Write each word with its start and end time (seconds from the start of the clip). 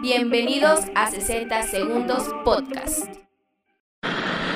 Bienvenidos 0.00 0.80
a 0.94 1.10
60 1.10 1.64
Segundos 1.64 2.22
Podcast. 2.44 3.04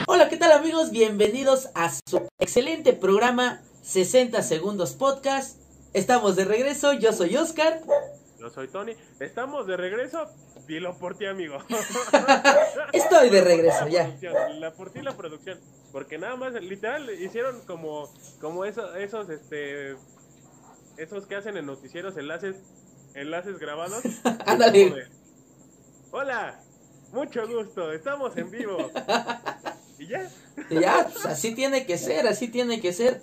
Hola, 0.06 0.28
¿qué 0.28 0.36
tal 0.36 0.52
amigos? 0.52 0.92
Bienvenidos 0.92 1.68
a 1.74 1.90
su 1.90 2.28
excelente 2.38 2.92
programa 2.92 3.60
60 3.82 4.40
Segundos 4.42 4.94
Podcast. 4.94 5.60
Estamos 5.94 6.36
de 6.36 6.44
regreso, 6.44 6.92
yo 6.92 7.12
soy 7.12 7.36
Oscar. 7.36 7.80
Yo 8.38 8.50
soy 8.50 8.68
Tony. 8.68 8.92
Estamos 9.18 9.66
de 9.66 9.76
regreso. 9.76 10.26
Dilo 10.68 10.96
por 10.96 11.18
ti, 11.18 11.26
amigo. 11.26 11.58
Estoy 12.92 13.28
de 13.28 13.40
regreso, 13.40 13.88
ya. 13.88 14.16
La 14.60 14.72
por 14.72 14.90
ti 14.90 15.02
la 15.02 15.16
producción. 15.16 15.58
Porque 15.90 16.18
nada 16.18 16.36
más, 16.36 16.54
literal, 16.54 17.10
hicieron 17.20 17.60
como, 17.66 18.08
como 18.40 18.64
eso, 18.64 18.94
esos, 18.94 19.28
este, 19.28 19.96
esos 20.98 21.26
que 21.26 21.34
hacen 21.34 21.56
en 21.56 21.66
noticieros 21.66 22.16
enlaces, 22.16 22.54
enlaces 23.14 23.58
grabados. 23.58 24.04
Ándale. 24.46 25.21
Hola, 26.14 26.60
mucho 27.10 27.48
gusto, 27.48 27.90
estamos 27.90 28.36
en 28.36 28.50
vivo. 28.50 28.76
y 29.98 30.08
ya. 30.08 30.30
Y 30.68 30.74
ya, 30.80 31.08
pues, 31.10 31.24
así 31.24 31.54
tiene 31.54 31.86
que 31.86 31.96
ser, 31.96 32.26
así 32.26 32.48
tiene 32.48 32.82
que 32.82 32.92
ser. 32.92 33.22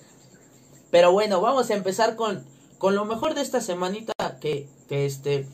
Pero 0.90 1.12
bueno, 1.12 1.40
vamos 1.40 1.70
a 1.70 1.76
empezar 1.76 2.16
con, 2.16 2.44
con 2.80 2.96
lo 2.96 3.06
mejor 3.06 3.36
de 3.36 3.42
esta 3.42 3.62
semanita 3.62 4.12
que, 4.42 4.68
que 4.88 5.06
este 5.06 5.46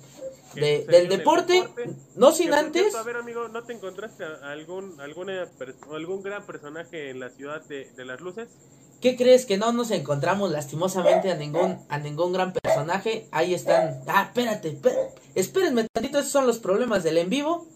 de, 0.54 0.86
del 0.86 1.10
deporte, 1.10 1.56
deporte. 1.56 1.90
no 2.16 2.32
sin 2.32 2.54
antes. 2.54 2.84
cierto, 2.84 3.00
a 3.00 3.04
ver, 3.04 3.18
amigo, 3.18 3.50
¿no 3.50 3.64
te 3.64 3.74
encontraste 3.74 4.24
a 4.24 4.52
algún, 4.52 4.98
alguna, 5.02 5.50
algún 5.92 6.24
gran 6.24 6.46
personaje 6.46 7.10
en 7.10 7.20
la 7.20 7.30
ciudad 7.30 7.62
de, 7.66 7.92
de 7.98 8.06
las 8.06 8.22
luces? 8.22 8.48
¿Qué 9.02 9.16
crees 9.16 9.46
que 9.46 9.58
no 9.58 9.72
nos 9.72 9.92
encontramos 9.92 10.50
lastimosamente 10.52 11.32
a 11.32 11.36
ningún 11.36 11.80
a 11.90 11.98
ningún 12.00 12.34
gran 12.34 12.54
personaje? 12.54 13.28
Ahí 13.32 13.54
están. 13.54 14.02
Ah, 14.08 14.24
espérate, 14.24 14.70
espé- 14.82 15.12
espérenme 15.36 15.86
tantito, 15.94 16.18
esos 16.20 16.32
son 16.32 16.48
los 16.48 16.58
problemas 16.60 17.04
del 17.04 17.18
en 17.20 17.30
vivo. 17.30 17.68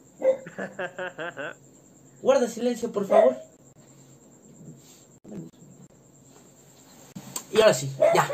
Guarda 2.21 2.47
silencio, 2.47 2.91
por 2.91 3.07
favor. 3.07 3.35
Y 7.51 7.61
ahora 7.61 7.73
sí, 7.73 7.91
ya. 8.13 8.29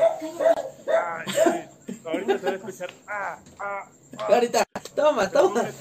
Ay, 0.88 1.34
ay, 1.46 1.70
ahorita 2.06 2.38
se 2.40 2.46
va 2.46 2.52
a 2.52 2.56
escuchar. 2.56 2.90
Ah, 3.08 3.40
ah, 3.60 3.90
ah. 4.18 4.26
Ahorita, 4.34 4.64
toma, 4.96 5.30
toma. 5.30 5.64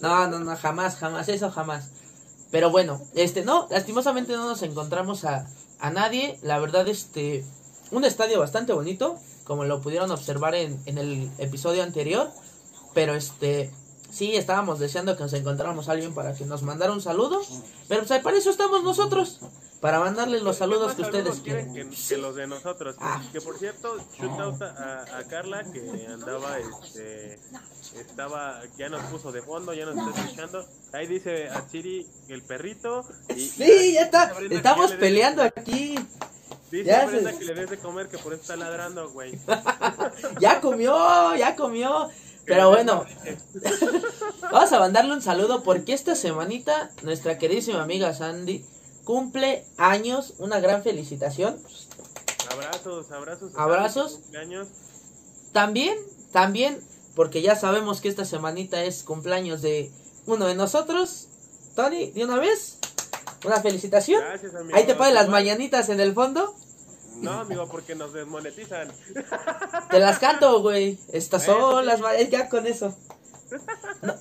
No, 0.00 0.26
no, 0.28 0.38
no, 0.40 0.56
jamás, 0.56 0.96
jamás, 0.96 1.28
eso 1.28 1.50
jamás. 1.50 1.90
Pero 2.50 2.70
bueno, 2.70 3.00
este, 3.14 3.44
no, 3.44 3.66
lastimosamente 3.70 4.32
no 4.32 4.46
nos 4.48 4.62
encontramos 4.62 5.24
a, 5.24 5.46
a 5.78 5.90
nadie. 5.90 6.38
La 6.42 6.58
verdad, 6.58 6.88
este, 6.88 7.44
un 7.90 8.04
estadio 8.04 8.38
bastante 8.38 8.72
bonito, 8.72 9.18
como 9.44 9.64
lo 9.64 9.80
pudieron 9.80 10.10
observar 10.10 10.54
en, 10.54 10.80
en 10.86 10.98
el 10.98 11.30
episodio 11.38 11.82
anterior. 11.82 12.30
Pero 12.94 13.14
este, 13.14 13.70
sí, 14.10 14.34
estábamos 14.34 14.78
deseando 14.78 15.16
que 15.16 15.22
nos 15.22 15.32
encontráramos 15.32 15.88
a 15.88 15.92
alguien 15.92 16.14
para 16.14 16.34
que 16.34 16.44
nos 16.46 16.62
mandara 16.62 16.92
un 16.92 17.02
saludo. 17.02 17.40
Pero 17.88 18.04
pues 18.04 18.20
para 18.20 18.36
eso 18.36 18.50
estamos 18.50 18.82
nosotros, 18.82 19.40
para 19.80 20.00
mandarles 20.00 20.42
los 20.42 20.56
saludos 20.56 20.94
que 20.94 21.02
¿Qué 21.02 21.02
más 21.02 21.14
ustedes 21.14 21.40
quieren 21.40 21.72
que, 21.74 21.88
que 21.96 22.16
los 22.18 22.34
de 22.34 22.46
nosotros. 22.46 22.96
Ah. 23.00 23.22
Que 23.32 23.40
por 23.40 23.58
cierto, 23.58 23.96
shoot 24.18 24.40
out 24.40 24.60
a, 24.62 25.18
a 25.18 25.24
Carla 25.24 25.64
que 25.64 26.06
andaba, 26.08 26.58
este, 26.58 27.38
estaba, 27.98 28.60
ya 28.76 28.88
nos 28.88 29.02
puso 29.04 29.30
de 29.30 29.42
fondo, 29.42 29.72
ya 29.74 29.86
nos 29.86 29.96
está 30.08 30.20
escuchando. 30.22 30.66
Ahí 30.92 31.06
dice 31.06 31.48
a 31.48 31.66
Chiri 31.68 32.06
el 32.28 32.42
perrito. 32.42 33.04
Y, 33.36 33.40
Sí, 33.48 33.92
ya 33.94 34.02
está, 34.02 34.32
estamos 34.50 34.92
peleando 34.92 35.42
aquí. 35.42 35.98
Dice 36.70 36.84
ya 36.84 37.06
Brenda 37.06 37.32
se- 37.32 37.38
que 37.38 37.44
le 37.46 37.54
des 37.54 37.70
de 37.70 37.78
comer, 37.78 38.08
que 38.08 38.18
por 38.18 38.32
eso 38.32 38.42
está 38.42 38.56
ladrando, 38.56 39.10
güey. 39.10 39.38
Ya 40.40 40.60
comió, 40.60 41.34
ya 41.36 41.54
comió. 41.56 42.08
Pero 42.44 42.70
bueno, 42.70 43.04
Vamos 44.50 44.72
a 44.72 44.78
mandarle 44.78 45.12
un 45.12 45.22
saludo 45.22 45.62
porque 45.62 45.92
esta 45.92 46.14
semanita 46.14 46.90
nuestra 47.02 47.38
queridísima 47.38 47.82
amiga 47.82 48.14
Sandy 48.14 48.64
cumple 49.08 49.64
años, 49.78 50.34
una 50.36 50.60
gran 50.60 50.82
felicitación. 50.82 51.56
Abrazos, 52.52 53.10
abrazos. 53.10 53.52
Abrazos. 53.56 54.12
Cumpleaños. 54.16 54.68
También, 55.52 55.96
también, 56.30 56.78
porque 57.14 57.40
ya 57.40 57.56
sabemos 57.56 58.02
que 58.02 58.10
esta 58.10 58.26
semanita 58.26 58.84
es 58.84 59.02
cumpleaños 59.04 59.62
de 59.62 59.90
uno 60.26 60.44
de 60.44 60.54
nosotros. 60.54 61.28
Tony, 61.74 62.10
de 62.10 62.22
una 62.22 62.36
vez, 62.36 62.80
una 63.46 63.62
felicitación. 63.62 64.20
Gracias, 64.20 64.54
amigo. 64.54 64.76
Ahí 64.76 64.84
te 64.84 64.94
ponen 64.94 65.14
las 65.14 65.30
mañanitas 65.30 65.88
en 65.88 66.00
el 66.00 66.12
fondo. 66.12 66.54
No, 67.16 67.32
amigo, 67.40 67.66
porque 67.70 67.94
nos 67.94 68.12
desmonetizan. 68.12 68.92
Te 69.88 70.00
las 70.00 70.18
canto, 70.18 70.60
güey. 70.60 70.98
Estas 71.14 71.46
son 71.46 71.86
las 71.86 72.00
ma- 72.00 72.14
ya 72.20 72.50
con 72.50 72.66
eso. 72.66 72.94
No. 74.02 74.14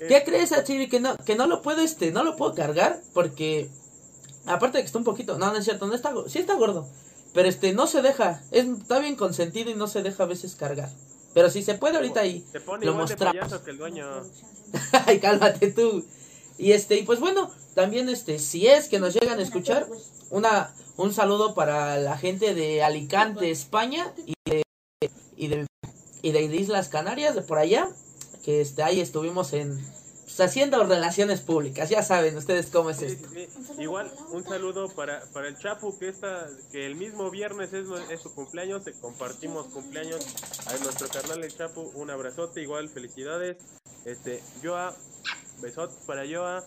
¿Qué 0.00 0.24
crees, 0.24 0.50
Achiri? 0.50 0.88
Que 0.88 0.98
no, 0.98 1.16
que 1.18 1.36
no 1.36 1.46
lo 1.46 1.62
puedo, 1.62 1.80
este, 1.80 2.10
no 2.10 2.24
lo 2.24 2.34
puedo 2.34 2.56
cargar 2.56 3.00
porque 3.14 3.70
aparte 4.46 4.78
de 4.78 4.82
que 4.82 4.86
está 4.86 4.98
un 4.98 5.04
poquito, 5.04 5.38
no, 5.38 5.52
no 5.52 5.58
es 5.58 5.64
cierto, 5.64 5.86
no 5.86 5.94
está, 5.94 6.12
sí 6.26 6.38
está 6.38 6.54
gordo, 6.54 6.88
pero 7.32 7.48
este, 7.48 7.72
no 7.72 7.86
se 7.86 8.02
deja, 8.02 8.42
es, 8.50 8.66
está 8.66 8.98
bien 8.98 9.16
consentido 9.16 9.70
y 9.70 9.74
no 9.74 9.86
se 9.86 10.02
deja 10.02 10.24
a 10.24 10.26
veces 10.26 10.54
cargar. 10.56 10.90
Pero 11.34 11.50
si 11.50 11.62
se 11.62 11.74
puede 11.74 11.96
ahorita 11.96 12.20
ahí, 12.20 12.44
Te 12.52 12.60
pone 12.60 12.84
lo 12.84 12.92
igual 12.92 13.08
de 13.08 13.14
mostramos. 13.14 13.40
payaso 13.40 13.64
que 13.64 13.70
el 13.70 13.78
dueño. 13.78 14.06
ay, 15.06 15.18
cálmate 15.18 15.70
tú. 15.72 16.04
Y 16.58 16.72
este, 16.72 16.98
y 16.98 17.02
pues 17.04 17.20
bueno, 17.20 17.50
también 17.74 18.08
este, 18.08 18.38
si 18.38 18.66
es 18.66 18.88
que 18.88 18.98
nos 19.00 19.14
llegan 19.14 19.38
a 19.38 19.42
escuchar, 19.42 19.88
una, 20.30 20.74
un 20.96 21.14
saludo 21.14 21.54
para 21.54 21.96
la 21.96 22.18
gente 22.18 22.54
de 22.54 22.82
Alicante, 22.82 23.50
España, 23.50 24.12
y 24.26 24.34
de, 24.44 24.62
y 25.36 25.48
de, 25.48 25.66
y 26.20 26.32
de 26.32 26.56
Islas 26.56 26.88
Canarias, 26.88 27.34
de 27.34 27.42
por 27.42 27.58
allá, 27.58 27.88
que 28.44 28.60
este, 28.60 28.82
ahí 28.82 29.00
estuvimos 29.00 29.54
en, 29.54 29.82
pues, 30.36 30.48
haciendo 30.48 30.82
relaciones 30.84 31.40
públicas, 31.40 31.88
ya 31.90 32.02
saben 32.02 32.36
ustedes 32.36 32.70
cómo 32.70 32.90
es 32.90 32.98
Sí, 32.98 33.06
esto. 33.06 33.28
sí, 33.32 33.48
sí. 33.76 33.82
Igual, 33.82 34.10
un 34.30 34.44
saludo 34.44 34.88
para, 34.88 35.22
para 35.32 35.48
el 35.48 35.58
Chapu, 35.58 35.98
que 35.98 36.08
está, 36.08 36.48
que 36.70 36.86
el 36.86 36.94
mismo 36.94 37.30
viernes 37.30 37.72
es, 37.72 37.86
su 38.20 38.34
cumpleaños, 38.34 38.86
eh, 38.86 38.94
compartimos 39.00 39.66
cumpleaños 39.68 40.24
a 40.66 40.76
nuestro 40.82 41.08
carnal 41.08 41.44
el 41.44 41.54
Chapu, 41.54 41.90
un 41.94 42.10
abrazote, 42.10 42.62
igual, 42.62 42.88
felicidades. 42.88 43.56
Este, 44.04 44.42
Joa, 44.62 44.94
besote 45.60 45.94
para 46.06 46.22
Joa, 46.26 46.64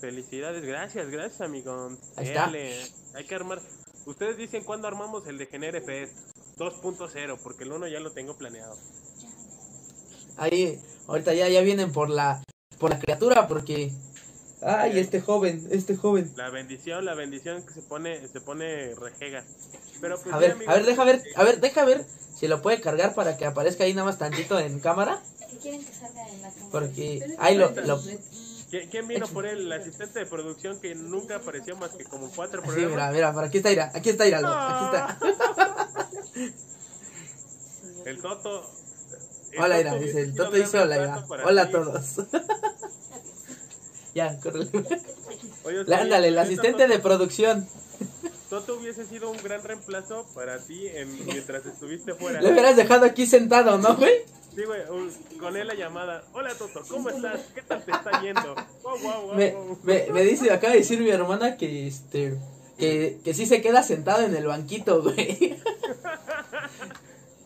felicidades, 0.00 0.64
gracias, 0.64 1.10
gracias 1.10 1.40
amigo. 1.40 1.90
Ahí 2.16 2.28
está. 2.28 2.46
Hay 3.14 3.24
que 3.26 3.34
armar. 3.34 3.60
Ustedes 4.06 4.36
dicen 4.36 4.64
cuándo 4.64 4.86
armamos 4.88 5.26
el 5.26 5.38
de 5.38 5.46
Genere 5.46 5.80
Fest 5.80 6.14
2.0, 6.56 7.38
porque 7.42 7.64
el 7.64 7.72
1 7.72 7.88
ya 7.88 8.00
lo 8.00 8.12
tengo 8.12 8.36
planeado. 8.36 8.76
Ahí, 10.36 10.80
ahorita 11.08 11.34
ya, 11.34 11.48
ya 11.48 11.60
vienen 11.62 11.92
por 11.92 12.08
la, 12.10 12.42
por 12.78 12.90
la 12.90 12.98
criatura, 12.98 13.48
porque, 13.48 13.92
ay, 14.62 14.98
este 14.98 15.20
joven, 15.20 15.66
este 15.70 15.96
joven. 15.96 16.32
La 16.36 16.50
bendición, 16.50 17.04
la 17.04 17.14
bendición 17.14 17.62
que 17.64 17.74
se 17.74 17.82
pone, 17.82 18.26
se 18.28 18.40
pone 18.40 18.94
rejega. 18.94 19.44
Pero 20.00 20.20
pues, 20.20 20.34
A 20.34 20.38
sí, 20.38 20.42
ver, 20.42 20.52
amigos, 20.52 20.74
a 20.74 20.76
ver, 20.76 20.86
deja 20.86 21.04
ver, 21.04 21.14
este, 21.16 21.30
a 21.34 21.42
ver, 21.44 21.60
deja 21.60 21.84
ver 21.84 22.06
si 22.36 22.46
lo 22.48 22.62
puede 22.62 22.80
cargar 22.80 23.14
para 23.14 23.36
que 23.36 23.44
aparezca 23.46 23.84
ahí 23.84 23.94
nada 23.94 24.06
más 24.06 24.18
tantito 24.18 24.58
en 24.58 24.78
cámara. 24.80 25.20
que 25.50 25.58
quieren 25.58 25.84
que 25.84 25.92
salga 25.92 26.28
en 26.28 26.42
la 26.42 26.50
cámara. 26.50 26.70
Porque 26.70 27.36
ahí 27.38 27.56
lo, 27.56 27.70
lo 27.70 28.00
¿Quién, 28.70 29.08
vino 29.08 29.26
por 29.28 29.46
él? 29.46 29.60
El 29.60 29.72
asistente 29.72 30.18
de 30.18 30.26
producción 30.26 30.78
que 30.78 30.94
nunca 30.94 31.36
apareció 31.36 31.74
más 31.76 31.92
que 31.92 32.04
como 32.04 32.30
cuatro 32.30 32.60
así, 32.62 32.70
mira, 32.72 32.86
programas. 32.88 33.14
mira, 33.14 33.32
por 33.32 33.44
aquí 33.44 33.56
está 33.58 33.72
Ira, 33.72 33.90
aquí 33.94 34.10
está 34.10 34.24
aquí 34.24 34.34
está. 34.34 35.18
El 38.04 38.20
Toto. 38.20 38.70
Hola 39.58 39.80
Ira, 39.80 39.94
dice, 39.94 40.22
el 40.22 40.34
Toto 40.34 40.50
dice 40.52 40.78
hola 40.78 40.96
Ira. 40.96 41.26
Hola 41.44 41.62
a 41.62 41.70
todos. 41.70 42.04
ya, 44.14 44.38
córrele. 44.40 44.70
Ándale, 45.94 46.28
el 46.28 46.38
asistente 46.38 46.88
de 46.88 46.98
producción. 46.98 47.66
Toto 48.50 48.76
hubiese 48.78 49.04
sido 49.06 49.30
un 49.30 49.36
gran 49.42 49.62
reemplazo 49.62 50.26
para 50.34 50.58
ti 50.58 50.86
en, 50.88 51.24
mientras 51.26 51.64
estuviste 51.66 52.14
fuera. 52.14 52.40
Lo 52.40 52.50
hubieras 52.50 52.76
dejado 52.76 53.04
aquí 53.04 53.26
sentado, 53.26 53.76
¿no, 53.78 53.96
güey? 53.96 54.22
Sí, 54.54 54.64
güey, 54.64 54.80
un- 54.90 55.12
con 55.38 55.56
él 55.56 55.66
la 55.66 55.74
llamada. 55.74 56.24
Hola 56.32 56.54
Toto, 56.54 56.82
¿cómo 56.88 57.10
estás? 57.10 57.40
¿Qué 57.54 57.62
tal 57.62 57.84
te 57.84 57.92
está 57.92 58.22
yendo? 58.22 58.54
Wow, 58.82 58.98
wow, 59.02 59.22
wow, 59.26 59.34
Me, 59.34 59.52
wow. 59.52 59.78
me, 59.82 60.06
me 60.12 60.22
dice, 60.24 60.50
acaba 60.50 60.72
de 60.72 60.78
decir 60.80 60.98
mi 61.00 61.10
hermana 61.10 61.56
que 61.56 61.86
este 61.86 62.36
que, 62.78 63.18
que 63.24 63.34
sí 63.34 63.44
se 63.44 63.60
queda 63.60 63.82
sentado 63.82 64.22
en 64.22 64.34
el 64.34 64.46
banquito, 64.46 65.02
güey. 65.02 65.56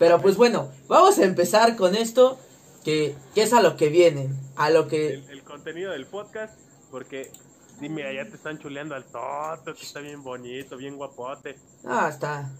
Pero 0.02 0.20
pues 0.20 0.36
bueno, 0.36 0.68
vamos 0.88 1.16
a 1.20 1.24
empezar 1.24 1.76
con 1.76 1.94
esto 1.94 2.36
que, 2.82 3.14
que 3.36 3.44
es 3.44 3.52
a 3.52 3.62
lo 3.62 3.76
que 3.76 3.88
vienen, 3.88 4.36
a 4.56 4.68
lo 4.68 4.88
que 4.88 5.14
el, 5.14 5.30
el 5.30 5.44
contenido 5.44 5.92
del 5.92 6.06
podcast, 6.06 6.58
porque 6.90 7.30
dime, 7.78 8.02
allá 8.02 8.28
te 8.28 8.34
están 8.34 8.58
chuleando 8.58 8.96
al 8.96 9.04
Toto, 9.04 9.72
que 9.72 9.84
está 9.84 10.00
bien 10.00 10.24
bonito, 10.24 10.76
bien 10.76 10.96
guapote. 10.96 11.56
ah, 11.86 12.08
está. 12.12 12.50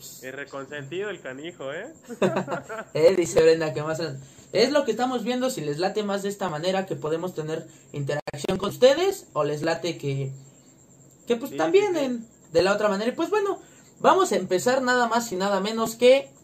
Es 0.00 0.34
reconsentido 0.34 1.10
el 1.10 1.20
canijo, 1.20 1.72
¿eh? 1.72 1.92
Eh, 2.94 3.14
dice 3.16 3.40
Brenda 3.40 3.72
que 3.72 3.84
más 3.84 4.02
es 4.52 4.72
lo 4.72 4.84
que 4.84 4.90
estamos 4.90 5.22
viendo 5.22 5.50
si 5.50 5.60
les 5.60 5.78
late 5.78 6.02
más 6.02 6.24
de 6.24 6.28
esta 6.28 6.48
manera 6.48 6.86
que 6.86 6.96
podemos 6.96 7.36
tener 7.36 7.68
interacción 7.92 8.58
con 8.58 8.70
ustedes 8.70 9.28
o 9.32 9.44
les 9.44 9.62
late 9.62 9.96
que 9.96 10.32
que 11.28 11.36
pues 11.36 11.52
Sí, 11.52 11.56
también 11.56 11.92
sí, 11.94 11.98
sí. 12.00 12.04
en 12.04 12.28
de 12.52 12.62
la 12.62 12.72
otra 12.72 12.88
manera. 12.88 13.12
Y 13.12 13.14
pues 13.14 13.30
bueno, 13.30 13.60
vamos 14.00 14.32
a 14.32 14.36
empezar 14.36 14.82
nada 14.82 15.06
más 15.06 15.30
y 15.30 15.36
nada 15.36 15.60
menos 15.60 15.94
que 15.94 16.36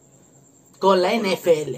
con 0.85 1.03
la 1.03 1.15
NFL. 1.15 1.77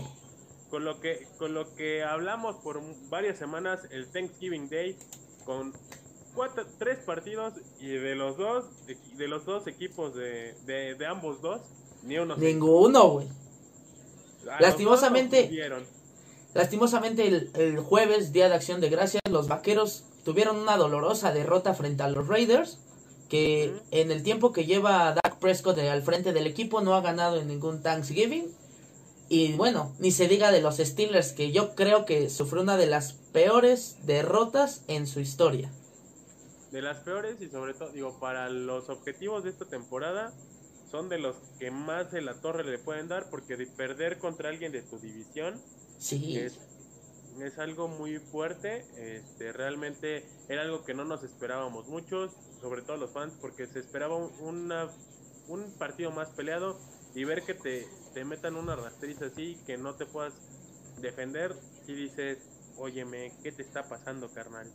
con 0.71 0.85
lo 0.85 1.01
que 1.01 1.27
con 1.39 1.55
lo 1.55 1.75
que 1.77 2.03
hablamos 2.03 2.57
por 2.57 2.81
varias 3.09 3.39
semanas 3.39 3.81
el 3.91 4.07
Thanksgiving 4.11 4.69
Day 4.69 4.97
con 5.45 5.73
cuatro, 6.35 6.65
tres 6.79 6.99
partidos 6.99 7.55
y 7.81 7.89
de 7.89 8.15
los 8.17 8.37
dos 8.37 8.65
de 9.17 9.29
los 9.29 9.45
dos 9.45 9.67
equipos 9.69 10.15
de, 10.15 10.55
de, 10.67 10.95
de 10.97 11.07
ambos 11.07 11.41
dos 11.41 11.61
ni 12.03 12.19
uno 12.19 12.37
Ninguno, 12.37 13.09
güey. 13.09 13.29
lastimosamente-. 14.61 15.51
Lastimosamente 16.55 17.27
el, 17.27 17.51
el 17.55 17.79
jueves, 17.81 18.33
Día 18.33 18.49
de 18.49 18.55
Acción 18.55 18.81
de 18.81 18.89
Gracias, 18.89 19.21
los 19.31 19.47
Vaqueros 19.49 20.05
tuvieron 20.25 20.57
una 20.57 20.77
dolorosa 20.77 21.33
derrota 21.33 21.75
frente 21.75 22.03
a 22.03 22.09
los 22.09 22.27
Raiders, 22.29 22.79
que 23.29 23.73
en 23.91 24.11
el 24.11 24.23
tiempo 24.23 24.53
que 24.53 24.65
lleva 24.65 25.13
Dak 25.15 25.39
Prescott 25.39 25.79
al 25.79 26.03
frente 26.03 26.33
del 26.33 26.47
equipo 26.47 26.81
no 26.81 26.95
ha 26.95 27.01
ganado 27.03 27.39
en 27.41 27.49
ningún 27.49 27.83
Thanksgiving. 27.83 28.47
Y 29.29 29.55
bueno, 29.55 29.93
ni 29.99 30.13
se 30.13 30.29
diga 30.29 30.53
de 30.53 30.61
los 30.63 30.77
Steelers, 30.77 31.33
que 31.33 31.51
yo 31.53 31.75
creo 31.75 32.05
que 32.05 32.31
sufrió 32.31 32.63
una 32.63 32.77
de 32.77 32.87
las 32.87 33.13
peores 33.33 33.97
derrotas 34.07 34.83
en 34.89 35.07
su 35.07 35.21
historia. 35.21 35.71
de 36.71 36.83
las 36.83 36.99
peores 36.99 37.41
y 37.41 37.49
sobre 37.49 37.75
todo 37.75 37.91
digo 37.93 38.19
para 38.21 38.51
los 38.51 38.89
objetivos 38.91 39.45
de 39.45 39.51
esta 39.51 39.65
temporada 39.67 40.33
son 40.91 41.09
de 41.09 41.19
los 41.19 41.37
que 41.59 41.71
más 41.71 42.11
de 42.13 42.21
la 42.23 42.35
torre 42.41 42.65
le 42.65 42.79
pueden 42.79 43.09
dar 43.09 43.31
porque 43.31 43.57
de 43.57 43.67
perder 43.67 44.19
contra 44.19 44.49
alguien 44.51 44.73
de 44.73 44.83
tu 44.83 44.99
división 44.99 45.61
Sí, 45.99 46.37
es, 46.37 46.59
es 47.41 47.59
algo 47.59 47.89
muy 47.89 48.19
fuerte, 48.19 48.85
este, 48.97 49.53
realmente 49.53 50.25
era 50.49 50.63
algo 50.63 50.85
que 50.85 50.95
no 50.95 51.05
nos 51.05 51.23
esperábamos 51.23 51.87
muchos, 51.89 52.33
sobre 52.61 52.83
todo 52.83 52.97
los 52.99 53.13
fans, 53.13 53.35
porque 53.41 53.67
se 53.67 53.79
esperaba 53.79 54.17
un, 54.17 54.31
una, 54.41 54.91
un 55.49 55.73
partido 55.79 56.11
más 56.11 56.29
peleado 56.31 56.79
y 57.15 57.25
ver 57.25 57.43
que 57.45 57.55
te, 57.55 57.87
te 58.17 58.25
metan 58.25 58.57
una 58.57 58.75
rastriza 58.75 59.27
así, 59.27 59.59
que 59.67 59.77
no 59.77 59.93
te 59.95 60.07
puedas 60.07 60.33
defender, 61.03 61.55
si 61.85 61.93
dices, 61.95 62.39
óyeme, 62.79 63.31
¿qué 63.43 63.53
te 63.53 63.61
está 63.61 63.83
pasando, 63.91 64.31
carnal? 64.31 64.67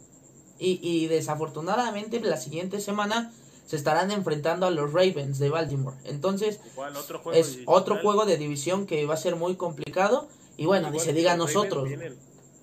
y, 0.59 0.79
y 0.83 1.07
desafortunadamente 1.07 2.19
la 2.19 2.37
siguiente 2.37 2.79
semana 2.79 3.33
se 3.65 3.77
estarán 3.77 4.11
enfrentando 4.11 4.67
a 4.67 4.69
los 4.69 4.93
Ravens 4.93 5.39
de 5.39 5.49
Baltimore. 5.49 5.97
Entonces, 6.03 6.59
Igual 6.71 6.95
otro 6.95 7.17
juego 7.17 7.39
es 7.39 7.57
otro 7.65 7.97
juego 7.99 8.25
de 8.27 8.37
división 8.37 8.85
que 8.85 9.07
va 9.07 9.15
a 9.15 9.17
ser 9.17 9.35
muy 9.35 9.55
complicado. 9.55 10.27
Y 10.57 10.67
bueno, 10.67 10.91
ni 10.91 10.97
Igual 10.97 11.05
se 11.07 11.13
diga 11.13 11.33
a 11.33 11.37
nosotros. 11.37 11.85
vienen- 11.89 12.15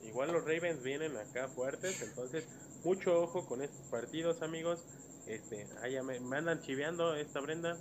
igual 0.07 0.31
los 0.31 0.45
Ravens 0.45 0.85
vienen 0.85 1.17
acá 1.17 1.49
fuertes, 1.49 2.01
entonces 2.03 2.45
mucho 2.85 3.21
ojo 3.21 3.47
con 3.47 3.63
estos 3.63 3.85
partidos, 3.91 4.43
amigos. 4.43 4.79
Este, 5.27 5.67
ya 5.91 6.05
me, 6.05 6.21
me 6.21 6.37
andan 6.37 6.63
chiveando 6.63 7.17
esta 7.17 7.41
Brenda. 7.41 7.77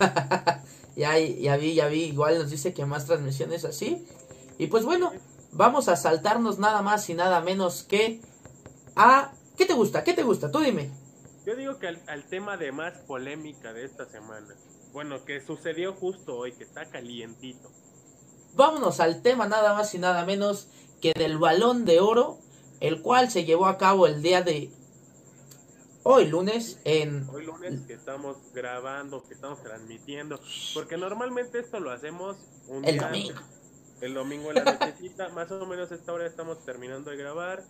Ya, 0.96 1.18
ya 1.18 1.56
vi, 1.56 1.74
ya 1.74 1.88
vi. 1.88 2.04
Igual 2.04 2.36
nos 2.36 2.50
dice 2.50 2.74
que 2.74 2.84
más 2.84 3.06
transmisiones 3.06 3.64
así. 3.64 4.04
Y 4.58 4.66
pues 4.66 4.84
bueno, 4.84 5.12
vamos 5.52 5.88
a 5.88 5.96
saltarnos 5.96 6.58
nada 6.58 6.82
más 6.82 7.08
y 7.08 7.14
nada 7.14 7.40
menos 7.40 7.84
que 7.84 8.20
a... 8.96 9.32
¿Qué 9.56 9.64
te 9.64 9.72
gusta? 9.72 10.04
¿Qué 10.04 10.12
te 10.12 10.22
gusta? 10.24 10.50
Tú 10.50 10.58
dime. 10.58 10.90
Yo 11.46 11.56
digo 11.56 11.78
que 11.78 11.88
al, 11.88 12.02
al 12.06 12.24
tema 12.24 12.58
de 12.58 12.72
más 12.72 12.98
polémica 13.06 13.72
de 13.72 13.84
esta 13.84 14.04
semana, 14.04 14.54
bueno, 14.92 15.24
que 15.24 15.40
sucedió 15.40 15.94
justo 15.94 16.36
hoy, 16.36 16.52
que 16.52 16.64
está 16.64 16.84
calientito. 16.90 17.70
Vámonos 18.54 19.00
al 19.00 19.22
tema 19.22 19.46
nada 19.46 19.72
más 19.72 19.94
y 19.94 19.98
nada 19.98 20.26
menos 20.26 20.68
que 21.00 21.12
del 21.14 21.38
balón 21.38 21.86
de 21.86 22.00
oro, 22.00 22.38
el 22.80 23.00
cual 23.00 23.30
se 23.30 23.44
llevó 23.44 23.66
a 23.66 23.78
cabo 23.78 24.06
el 24.06 24.22
día 24.22 24.42
de 24.42 24.70
hoy 26.02 26.26
lunes 26.26 26.80
en... 26.84 27.28
Hoy 27.30 27.44
lunes 27.46 27.82
que 27.86 27.94
estamos 27.94 28.36
grabando, 28.52 29.22
que 29.26 29.34
estamos 29.34 29.62
transmitiendo, 29.62 30.40
porque 30.74 30.96
normalmente 30.96 31.58
esto 31.60 31.80
lo 31.80 31.90
hacemos 31.90 32.36
un 32.68 32.84
El 32.84 32.94
día 32.94 33.02
domingo. 33.02 33.30
antes, 33.30 33.44
el 34.00 34.14
domingo 34.14 34.50
en 34.50 34.56
la 34.56 34.64
nochecita, 34.64 35.28
más 35.34 35.50
o 35.50 35.66
menos 35.66 35.90
a 35.92 35.94
esta 35.94 36.12
hora 36.12 36.26
estamos 36.26 36.64
terminando 36.64 37.10
de 37.10 37.16
grabar, 37.16 37.64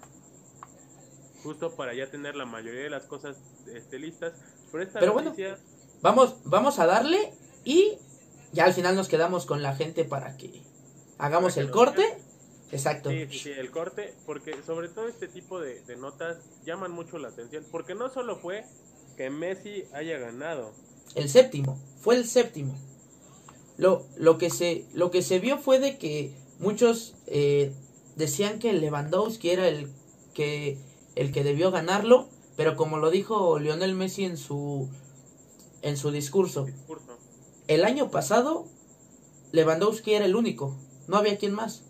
justo 1.43 1.75
para 1.77 1.95
ya 1.95 2.11
tener 2.11 2.37
la 2.37 2.45
mayoría 2.47 2.83
de 2.83 2.91
las 2.91 3.07
cosas 3.07 3.37
este, 3.67 3.99
listas. 3.99 4.35
Pero 4.71 4.85
esta 4.85 5.01
Pero 5.01 5.13
bueno. 5.13 5.31
noticia, 5.31 5.59
Vamos, 6.03 6.37
vamos 6.45 6.79
a 6.79 6.87
darle 6.87 7.35
y 7.65 7.99
ya 8.53 8.65
al 8.65 8.73
final 8.75 8.95
nos 8.97 9.09
quedamos 9.09 9.45
con 9.47 9.63
la 9.63 9.75
gente 9.77 10.05
para 10.05 10.37
que 10.37 10.63
hagamos 11.19 11.55
Para 11.55 11.55
que 11.55 11.61
el 11.61 11.71
corte. 11.71 12.03
vean. 12.03 12.30
Exacto. 12.73 13.11
sí, 13.11 13.27
sí, 13.31 13.39
sí, 13.39 13.51
el 13.51 13.71
corte, 13.71 14.15
porque 14.27 14.55
sobre 14.65 14.89
todo 14.89 15.09
este 15.09 15.29
tipo 15.29 15.61
de, 15.61 15.81
de 15.83 15.97
notas 15.97 16.39
llaman 16.65 16.93
mucho 16.93 17.19
la 17.19 17.29
atención, 17.29 17.65
porque 17.71 17.95
no 17.95 18.09
solo 18.11 18.37
fue 18.37 18.65
que 19.17 19.31
Messi 19.31 19.85
haya 19.93 20.19
ganado, 20.19 20.73
El 21.15 21.29
séptimo, 21.29 21.79
fue 21.99 22.17
el 22.17 22.27
séptimo. 22.27 22.75
Lo, 23.77 24.07
lo, 24.17 24.39
que, 24.39 24.51
se, 24.51 24.87
lo 24.95 25.11
que 25.11 25.23
se 25.23 25.39
vio 25.39 25.59
fue 25.59 25.79
de 25.79 25.99
que 25.99 26.35
muchos 26.59 27.17
eh, 27.27 27.73
decían 28.17 28.59
que 28.59 28.73
Lewandowski 28.73 29.51
era 29.51 29.69
el 29.69 29.91
que, 30.35 30.79
el 31.17 31.33
que 31.33 31.45
debió 31.45 31.71
ganarlo, 31.71 32.29
pero 32.57 32.77
como 32.77 32.99
lo 32.99 33.11
dijo 33.11 33.59
Lionel 33.59 33.95
Messi 33.95 34.25
en 34.25 34.37
su, 34.37 34.89
en 35.83 35.97
su 35.97 36.11
discurso, 36.13 36.67
discurso. 36.67 37.19
el 37.69 37.85
año 37.85 38.11
pasado 38.11 38.67
Lewandowski 39.53 40.15
era 40.15 40.27
el 40.27 40.37
único, 40.37 40.77
no 41.09 41.17
había 41.17 41.39
quien 41.39 41.53
más. 41.53 41.83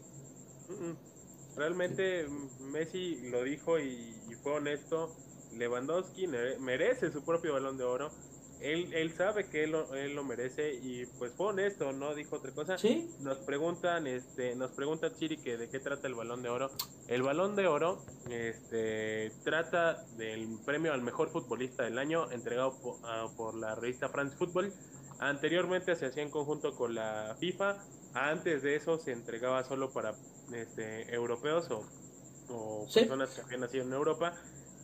Realmente 1.61 2.27
Messi 2.73 3.29
lo 3.31 3.43
dijo 3.45 3.79
y, 3.79 4.17
y 4.31 4.35
fue 4.43 4.53
honesto. 4.53 5.15
Lewandowski 5.59 6.27
mere- 6.27 6.59
merece 6.59 7.11
su 7.13 7.23
propio 7.23 7.53
balón 7.53 7.77
de 7.77 7.85
oro. 7.85 8.11
Él, 8.63 8.95
él 8.95 9.13
sabe 9.13 9.47
que 9.51 9.65
él 9.65 9.73
lo, 9.73 9.95
él 9.95 10.15
lo 10.15 10.25
merece 10.25 10.73
y 10.75 11.05
pues 11.19 11.35
fue 11.35 11.49
honesto, 11.49 11.93
no 11.93 12.15
dijo 12.15 12.37
otra 12.37 12.53
cosa. 12.53 12.79
¿Sí? 12.79 13.11
Nos 13.21 13.37
preguntan, 13.39 14.07
este, 14.07 14.55
nos 14.55 14.71
pregunta 14.71 15.13
Chiri 15.15 15.37
que 15.37 15.59
de 15.59 15.69
qué 15.69 15.81
trata 15.81 16.07
el 16.09 16.15
balón 16.15 16.43
de 16.43 16.49
oro. 16.49 16.71
El 17.09 17.23
balón 17.23 17.57
de 17.57 17.67
oro, 17.67 17.99
este, 18.31 19.31
trata 19.45 20.03
del 20.17 20.59
premio 20.65 20.95
al 20.95 21.03
mejor 21.03 21.29
futbolista 21.29 21.83
del 21.85 21.99
año 21.99 22.31
entregado 22.31 22.73
po- 22.81 22.99
por 23.37 23.55
la 23.55 23.75
revista 23.75 24.09
France 24.09 24.35
Football. 24.37 24.73
Anteriormente 25.19 25.95
se 25.97 26.07
hacía 26.07 26.23
en 26.23 26.31
conjunto 26.31 26.75
con 26.75 26.95
la 26.95 27.37
FIFA. 27.39 27.77
Antes 28.15 28.63
de 28.63 28.77
eso 28.77 28.99
se 28.99 29.13
entregaba 29.13 29.63
solo 29.65 29.91
para 29.91 30.15
este, 30.55 31.15
europeos 31.15 31.71
o, 31.71 31.85
o 32.53 32.87
Sí. 32.89 33.01
personas 33.01 33.31
que 33.31 33.43
habían 33.43 33.61
nacido 33.61 33.85
en 33.85 33.93
Europa. 33.93 34.35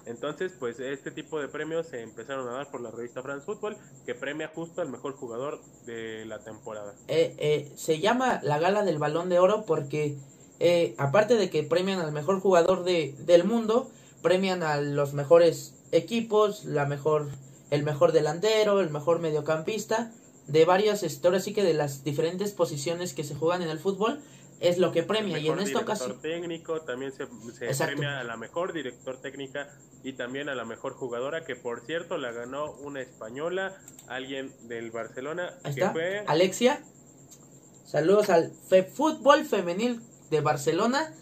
Entonces, 0.07 0.53
pues 0.59 0.79
este 0.79 1.11
tipo 1.11 1.41
de 1.41 1.49
premios 1.49 1.89
se 1.89 2.01
empezaron 2.01 2.49
a 2.49 2.53
dar 2.53 2.71
por 2.71 2.81
la 2.81 2.93
revista 2.93 3.23
France 3.23 3.45
Football, 3.45 3.77
que 4.05 4.15
premia 4.15 4.53
justo 4.55 4.81
al 4.81 4.89
mejor 4.89 5.15
jugador 5.15 5.61
de 5.85 6.25
la 6.27 6.39
temporada. 6.39 6.95
Eh, 7.09 7.35
eh, 7.39 7.73
se 7.75 7.99
llama 7.99 8.41
la 8.45 8.61
gala 8.61 8.85
del 8.85 8.99
balón 8.99 9.29
de 9.29 9.41
oro 9.41 9.65
porque 9.67 10.17
eh, 10.61 10.95
aparte 10.97 11.35
de 11.35 11.51
que 11.51 11.65
premian 11.65 11.99
al 11.99 12.13
mejor 12.13 12.41
jugador 12.41 12.85
de, 12.85 13.17
del 13.19 13.43
mundo, 13.43 13.91
premian 14.23 14.63
a 14.63 14.77
los 14.81 15.13
mejores 15.13 15.75
equipos, 15.91 16.65
la 16.65 16.87
mejor, 16.87 17.29
el 17.71 17.83
mejor 17.83 18.13
delantero, 18.13 18.81
el 18.81 18.91
mejor 18.91 19.19
mediocampista, 19.19 20.13
de 20.47 20.65
varias 20.65 21.03
historias, 21.03 21.43
así 21.43 21.53
que 21.53 21.65
de 21.65 21.75
las 21.75 22.05
diferentes 22.05 22.53
posiciones 22.53 23.13
que 23.13 23.25
se 23.25 23.35
juegan 23.35 23.63
en 23.63 23.71
el 23.71 23.81
fútbol, 23.81 24.21
es 24.61 24.79
lo 24.79 24.93
que 24.93 25.03
premia. 25.03 25.39
Y 25.39 25.49
en 25.49 25.59
esta 25.59 25.81
ocasión, 25.81 26.21
técnico, 26.21 26.81
también 26.83 27.13
se, 27.13 27.27
se 27.73 27.85
premia 27.85 28.21
a 28.21 28.25
la 28.25 28.37
mejor 28.37 28.73
director 28.73 29.21
técnica 29.21 29.69
y 30.03 30.15
también 30.15 30.49
a 30.49 30.55
la 30.55 30.65
mejor 30.65 30.95
jugadora, 30.95 31.45
que 31.45 31.57
por 31.57 31.81
cierto 31.81 32.17
la 32.17 32.33
ganó 32.33 32.73
una 32.73 33.01
española, 33.01 33.77
alguien 34.09 34.53
del 34.69 34.91
Barcelona, 34.91 35.55
ahí 35.65 35.75
que 35.75 35.81
está, 35.81 35.93
fue 35.93 36.25
Alexia, 36.27 36.81
saludos 37.85 38.31
al 38.31 38.53
Fe 38.69 38.85
Fútbol 38.85 39.45
Femenil 39.45 40.01
de 40.31 40.41
Barcelona, 40.41 41.13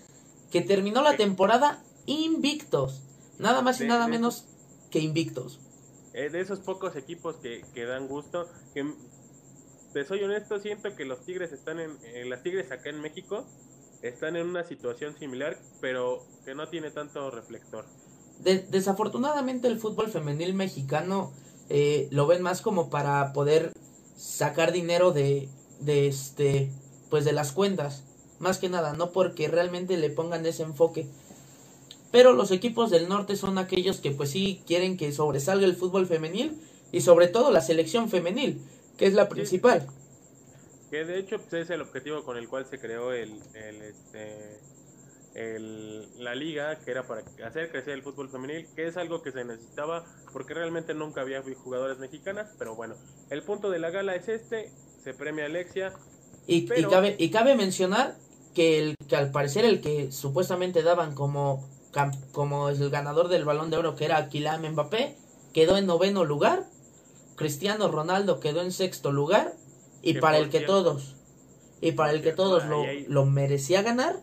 que 0.51 0.61
terminó 0.61 1.03
la 1.03 1.17
temporada 1.17 1.83
invictos, 2.07 3.03
nada 3.39 3.63
más 3.63 3.81
y 3.81 3.87
nada 3.87 4.07
menos 4.07 4.45
que 4.91 5.01
invictos. 5.01 5.59
eh, 6.15 6.31
de 6.31 6.41
esos 6.41 6.61
pocos 6.61 6.95
equipos 6.97 7.37
que, 7.37 7.65
que 7.75 7.85
dan 7.85 8.07
gusto. 8.07 8.49
Que 8.73 8.85
te 9.95 10.05
soy 10.05 10.23
honesto, 10.23 10.59
siento 10.59 10.95
que 10.95 11.07
los 11.07 11.21
Tigres 11.25 11.53
están 11.53 11.81
en, 11.81 11.93
eh, 12.05 12.27
las 12.27 12.43
Tigres 12.43 12.71
acá 12.71 12.91
en 12.91 13.01
México 13.01 13.47
están 14.03 14.37
en 14.37 14.47
una 14.47 14.65
situación 14.65 15.17
similar, 15.19 15.57
pero 15.81 16.23
que 16.45 16.55
no 16.55 16.69
tiene 16.69 16.91
tanto 16.91 17.31
reflector. 17.31 17.87
De- 18.41 18.59
desafortunadamente 18.71 19.67
el 19.69 19.79
fútbol 19.79 20.11
femenil 20.11 20.53
mexicano 20.53 21.33
eh, 21.71 22.09
lo 22.11 22.27
ven 22.27 22.43
más 22.43 22.61
como 22.61 22.91
para 22.91 23.33
poder 23.33 23.73
sacar 24.17 24.73
dinero 24.73 25.13
de, 25.13 25.49
de 25.81 26.07
este 26.09 26.71
pues 27.09 27.25
de 27.25 27.33
las 27.33 27.53
cuentas. 27.53 28.03
Más 28.41 28.59
que 28.59 28.69
nada 28.69 28.93
no 28.93 29.11
porque 29.11 29.49
realmente 29.49 29.97
le 29.97 30.11
pongan 30.11 30.45
ese 30.45 30.65
enfoque. 30.65 31.07
Pero 32.11 32.33
los 32.33 32.51
equipos 32.51 32.91
del 32.91 33.09
norte 33.09 33.37
son 33.37 33.57
aquellos 33.57 34.01
que 34.01 34.11
pues 34.11 34.31
sí 34.31 34.61
quieren 34.67 34.97
que 34.99 35.13
sobresalga 35.13 35.65
el 35.65 35.77
fútbol 35.77 36.07
femenil 36.07 36.61
y 36.93 37.01
sobre 37.01 37.29
todo 37.29 37.51
la 37.51 37.63
selección 37.63 38.11
femenil 38.11 38.61
que 38.97 39.07
es 39.07 39.15
la 39.15 39.29
principal. 39.29 39.87
Que 40.91 41.05
de 41.05 41.19
hecho 41.19 41.39
pues, 41.39 41.53
es 41.65 41.71
el 41.71 41.81
objetivo 41.83 42.23
con 42.25 42.37
el 42.37 42.49
cual 42.49 42.67
se 42.67 42.79
creó 42.79 43.13
el, 43.13 43.33
el, 43.55 43.83
este, 43.83 44.59
el- 45.35 46.23
la 46.23 46.35
liga, 46.35 46.79
que 46.79 46.91
era 46.91 47.07
para 47.07 47.23
hacer 47.45 47.71
crecer 47.71 47.95
el 47.95 48.03
fútbol 48.03 48.31
femenil, 48.31 48.67
que 48.77 48.87
es 48.87 48.97
algo 48.97 49.23
que 49.23 49.33
se 49.33 49.45
necesitaba 49.45 50.05
porque 50.33 50.55
realmente 50.55 50.95
nunca 50.95 51.23
había 51.23 51.43
jugadoras 51.43 51.99
mexicanas, 51.99 52.55
pero 52.59 52.77
bueno, 52.77 52.95
el 53.31 53.43
punto 53.43 53.71
de 53.71 53.79
la 53.81 53.91
gala 53.91 54.15
es 54.15 54.29
este, 54.29 54.71
se 55.03 55.15
premia 55.15 55.45
a 55.45 55.47
Alexia, 55.49 55.93
y, 56.47 56.71
y 56.79 56.85
cabe 56.85 57.17
y 57.19 57.31
cabe 57.31 57.57
mencionar 57.57 58.17
que 58.55 58.79
el 58.79 58.97
que 59.09 59.17
al 59.17 59.33
parecer 59.33 59.65
el 59.65 59.81
que 59.81 60.13
supuestamente 60.13 60.83
daban 60.83 61.15
como 61.15 61.67
como 62.33 62.69
el 62.69 62.91
ganador 62.91 63.29
del 63.29 63.45
Balón 63.45 63.71
de 63.71 63.79
Oro 63.79 63.97
que 63.97 64.05
era 64.05 64.29
Kylian 64.29 64.73
Mbappé 64.73 65.17
quedó 65.55 65.77
en 65.79 65.87
noveno 65.87 66.25
lugar, 66.25 66.65
Cristiano 67.37 67.89
Ronaldo 67.89 68.41
quedó 68.41 68.63
en 68.63 68.73
sexto 68.73 69.13
lugar 69.13 69.55
y 70.03 70.15
para 70.15 70.39
el 70.39 70.45
que 70.51 70.59
cierto- 70.59 70.73
todos 70.85 71.17
y 71.81 71.93
para 71.93 72.11
el 72.13 72.19
que 72.19 72.25
cierto, 72.25 72.43
todos 72.45 72.65
lo, 72.67 72.83
hay- 72.83 73.07
lo 73.07 73.27
merecía 73.27 73.83
ganar, 73.83 74.17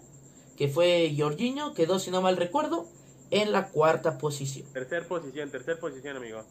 que 0.57 0.67
fue 0.67 1.13
Jorginho, 1.17 1.73
quedó 1.73 1.99
si 1.99 2.11
no 2.11 2.21
mal 2.21 2.37
recuerdo 2.37 2.87
en 3.29 3.51
la 3.51 3.69
cuarta 3.69 4.17
posición. 4.17 4.67
Tercer 4.73 5.07
posición, 5.07 5.49
tercer 5.51 5.79
posición, 5.79 6.17
amigo. 6.17 6.43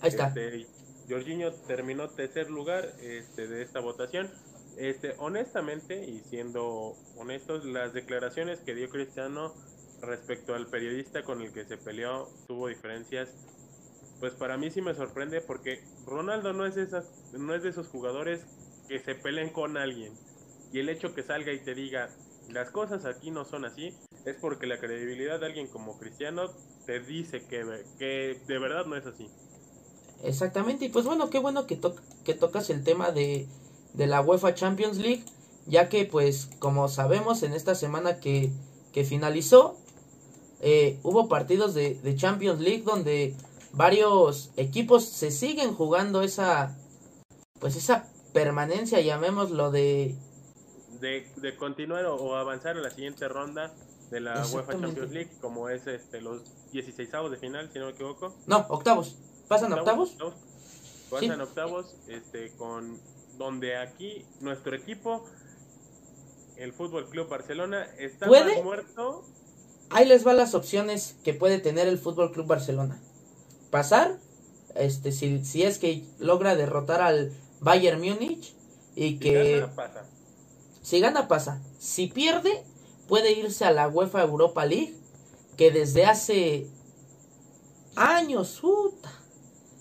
Ahí 0.00 0.08
está. 0.10 0.28
Este, 0.28 0.66
Jorginho 1.08 1.52
terminó 1.66 2.08
tercer 2.10 2.48
lugar 2.50 2.92
este, 3.02 3.46
de 3.48 3.62
esta 3.62 3.80
votación. 3.80 4.30
Este, 4.78 5.14
honestamente, 5.18 6.04
y 6.08 6.20
siendo 6.30 6.94
honestos, 7.16 7.64
las 7.64 7.92
declaraciones 7.92 8.60
que 8.60 8.74
dio 8.74 8.88
Cristiano 8.88 9.52
respecto 10.00 10.54
al 10.54 10.66
periodista 10.68 11.22
con 11.24 11.42
el 11.42 11.52
que 11.52 11.64
se 11.64 11.76
peleó 11.76 12.28
tuvo 12.48 12.68
diferencias. 12.68 13.28
Pues 14.22 14.34
para 14.34 14.56
mí 14.56 14.70
sí 14.70 14.80
me 14.80 14.94
sorprende 14.94 15.40
porque 15.40 15.82
Ronaldo 16.06 16.52
no 16.52 16.64
es, 16.64 16.76
esas, 16.76 17.10
no 17.32 17.56
es 17.56 17.64
de 17.64 17.70
esos 17.70 17.88
jugadores 17.88 18.40
que 18.88 19.00
se 19.00 19.16
peleen 19.16 19.50
con 19.50 19.76
alguien. 19.76 20.12
Y 20.72 20.78
el 20.78 20.88
hecho 20.90 21.12
que 21.12 21.24
salga 21.24 21.52
y 21.52 21.58
te 21.58 21.74
diga, 21.74 22.08
las 22.48 22.70
cosas 22.70 23.04
aquí 23.04 23.32
no 23.32 23.44
son 23.44 23.64
así, 23.64 23.92
es 24.24 24.36
porque 24.40 24.68
la 24.68 24.78
credibilidad 24.78 25.40
de 25.40 25.46
alguien 25.46 25.66
como 25.66 25.98
Cristiano 25.98 26.42
te 26.86 27.00
dice 27.00 27.42
que, 27.48 27.64
que 27.98 28.40
de 28.46 28.58
verdad 28.60 28.86
no 28.86 28.94
es 28.94 29.06
así. 29.06 29.26
Exactamente, 30.22 30.84
y 30.84 30.88
pues 30.90 31.04
bueno, 31.04 31.28
qué 31.28 31.40
bueno 31.40 31.66
que, 31.66 31.74
to- 31.74 31.96
que 32.24 32.34
tocas 32.34 32.70
el 32.70 32.84
tema 32.84 33.10
de, 33.10 33.48
de 33.94 34.06
la 34.06 34.20
UEFA 34.20 34.54
Champions 34.54 34.98
League, 34.98 35.24
ya 35.66 35.88
que 35.88 36.04
pues 36.04 36.48
como 36.60 36.86
sabemos 36.86 37.42
en 37.42 37.54
esta 37.54 37.74
semana 37.74 38.20
que, 38.20 38.52
que 38.92 39.04
finalizó, 39.04 39.76
eh, 40.60 41.00
hubo 41.02 41.28
partidos 41.28 41.74
de, 41.74 41.96
de 41.96 42.14
Champions 42.14 42.60
League 42.60 42.84
donde 42.84 43.34
varios 43.72 44.50
equipos 44.56 45.04
se 45.04 45.30
siguen 45.30 45.74
jugando 45.74 46.22
esa, 46.22 46.76
pues 47.58 47.76
esa 47.76 48.06
permanencia, 48.32 49.00
llamémoslo 49.00 49.70
de... 49.70 50.16
De, 51.00 51.26
de 51.36 51.56
continuar 51.56 52.04
o, 52.06 52.36
avanzar 52.36 52.76
a 52.76 52.80
la 52.80 52.90
siguiente 52.90 53.26
ronda 53.28 53.74
de 54.10 54.20
la 54.20 54.46
UEFA. 54.46 54.72
Champions 54.72 55.10
League, 55.10 55.30
como 55.40 55.68
es 55.68 55.86
este, 55.86 56.20
los 56.20 56.42
16 56.70 57.10
de 57.30 57.36
final, 57.38 57.70
si 57.72 57.78
no 57.78 57.86
me 57.86 57.92
equivoco. 57.92 58.34
No, 58.46 58.66
octavos. 58.68 59.16
¿Pasan 59.48 59.72
octavos? 59.72 60.16
Pasan 61.10 61.40
octavos, 61.40 61.96
este, 62.08 62.52
con 62.56 63.00
donde 63.36 63.76
aquí 63.76 64.24
nuestro 64.40 64.76
equipo, 64.76 65.24
el 66.56 66.72
Fútbol 66.72 67.08
Club 67.08 67.28
Barcelona, 67.28 67.86
está 67.98 68.26
¿Puede? 68.26 68.54
más 68.56 68.64
muerto. 68.64 69.24
Ahí 69.90 70.06
les 70.06 70.24
van 70.24 70.36
las 70.36 70.54
opciones 70.54 71.16
que 71.24 71.34
puede 71.34 71.58
tener 71.58 71.88
el 71.88 71.98
Fútbol 71.98 72.32
Club 72.32 72.46
Barcelona. 72.46 73.00
Pasar, 73.72 74.18
este, 74.76 75.12
si, 75.12 75.44
si 75.44 75.62
es 75.62 75.78
que 75.78 76.04
logra 76.18 76.54
derrotar 76.56 77.00
al 77.00 77.32
Bayern 77.60 78.00
Múnich 78.00 78.52
y 78.94 79.08
si 79.14 79.18
que 79.18 79.60
gana, 79.60 79.74
pasa. 79.74 80.04
si 80.82 81.00
gana 81.00 81.26
pasa. 81.26 81.60
Si 81.80 82.06
pierde, 82.08 82.62
puede 83.08 83.32
irse 83.32 83.64
a 83.64 83.70
la 83.72 83.88
UEFA 83.88 84.20
Europa 84.22 84.66
League, 84.66 84.94
que 85.56 85.70
desde 85.70 86.04
hace 86.04 86.66
años, 87.96 88.58
puta, 88.60 89.10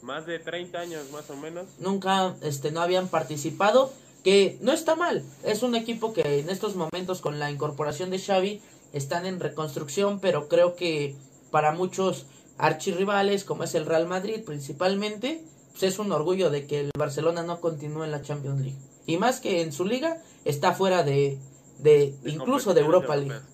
Más 0.01 0.25
de 0.25 0.39
30 0.39 0.79
años 0.79 1.11
más 1.11 1.29
o 1.29 1.35
menos. 1.35 1.65
nunca 1.79 2.35
este 2.41 2.71
no 2.71 2.81
habían 2.81 3.07
participado 3.09 3.91
que 4.23 4.57
no 4.61 4.71
está 4.71 4.95
mal 4.95 5.23
es 5.43 5.63
un 5.63 5.75
equipo 5.75 6.13
que 6.13 6.39
en 6.39 6.49
estos 6.49 6.75
momentos 6.75 7.21
con 7.21 7.39
la 7.39 7.51
incorporación 7.51 8.09
de 8.09 8.19
Xavi 8.19 8.61
están 8.93 9.25
en 9.25 9.39
reconstrucción 9.39 10.19
pero 10.19 10.47
creo 10.47 10.75
que 10.75 11.15
para 11.51 11.71
muchos 11.73 12.25
archirrivales 12.61 13.43
como 13.43 13.63
es 13.63 13.75
el 13.75 13.85
Real 13.85 14.07
Madrid 14.07 14.41
principalmente 14.45 15.43
pues 15.71 15.83
es 15.83 15.99
un 15.99 16.11
orgullo 16.11 16.49
de 16.49 16.67
que 16.67 16.79
el 16.81 16.91
Barcelona 16.97 17.43
no 17.43 17.59
continúe 17.59 18.03
en 18.03 18.11
la 18.11 18.21
Champions 18.21 18.61
League 18.61 18.77
y 19.05 19.17
más 19.17 19.39
que 19.39 19.61
en 19.61 19.71
su 19.71 19.85
liga 19.85 20.17
está 20.45 20.73
fuera 20.73 21.03
de, 21.03 21.37
de, 21.79 22.13
de 22.21 22.29
incluso 22.31 22.73
de 22.73 22.81
Europa 22.81 23.15
League 23.15 23.31
europeas. 23.33 23.51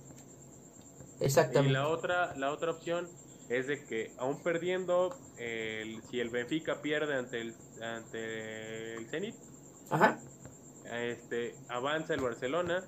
Y 1.20 1.24
exactamente 1.26 1.72
la 1.74 1.88
otra, 1.88 2.36
la 2.36 2.52
otra 2.52 2.72
opción 2.72 3.08
es 3.50 3.68
de 3.68 3.84
que 3.86 4.12
aún 4.18 4.42
perdiendo, 4.44 5.16
el- 5.38 6.02
si 6.12 6.20
el 6.20 6.30
Benfica 6.30 6.82
pierde 6.82 7.16
ante 7.16 7.40
el, 7.42 7.56
ante 7.82 8.96
el 8.98 9.08
Zenit, 9.10 9.36
ajá 9.90 10.20
este, 10.92 11.54
avanza 11.70 12.14
el 12.14 12.22
Barcelona. 12.22 12.84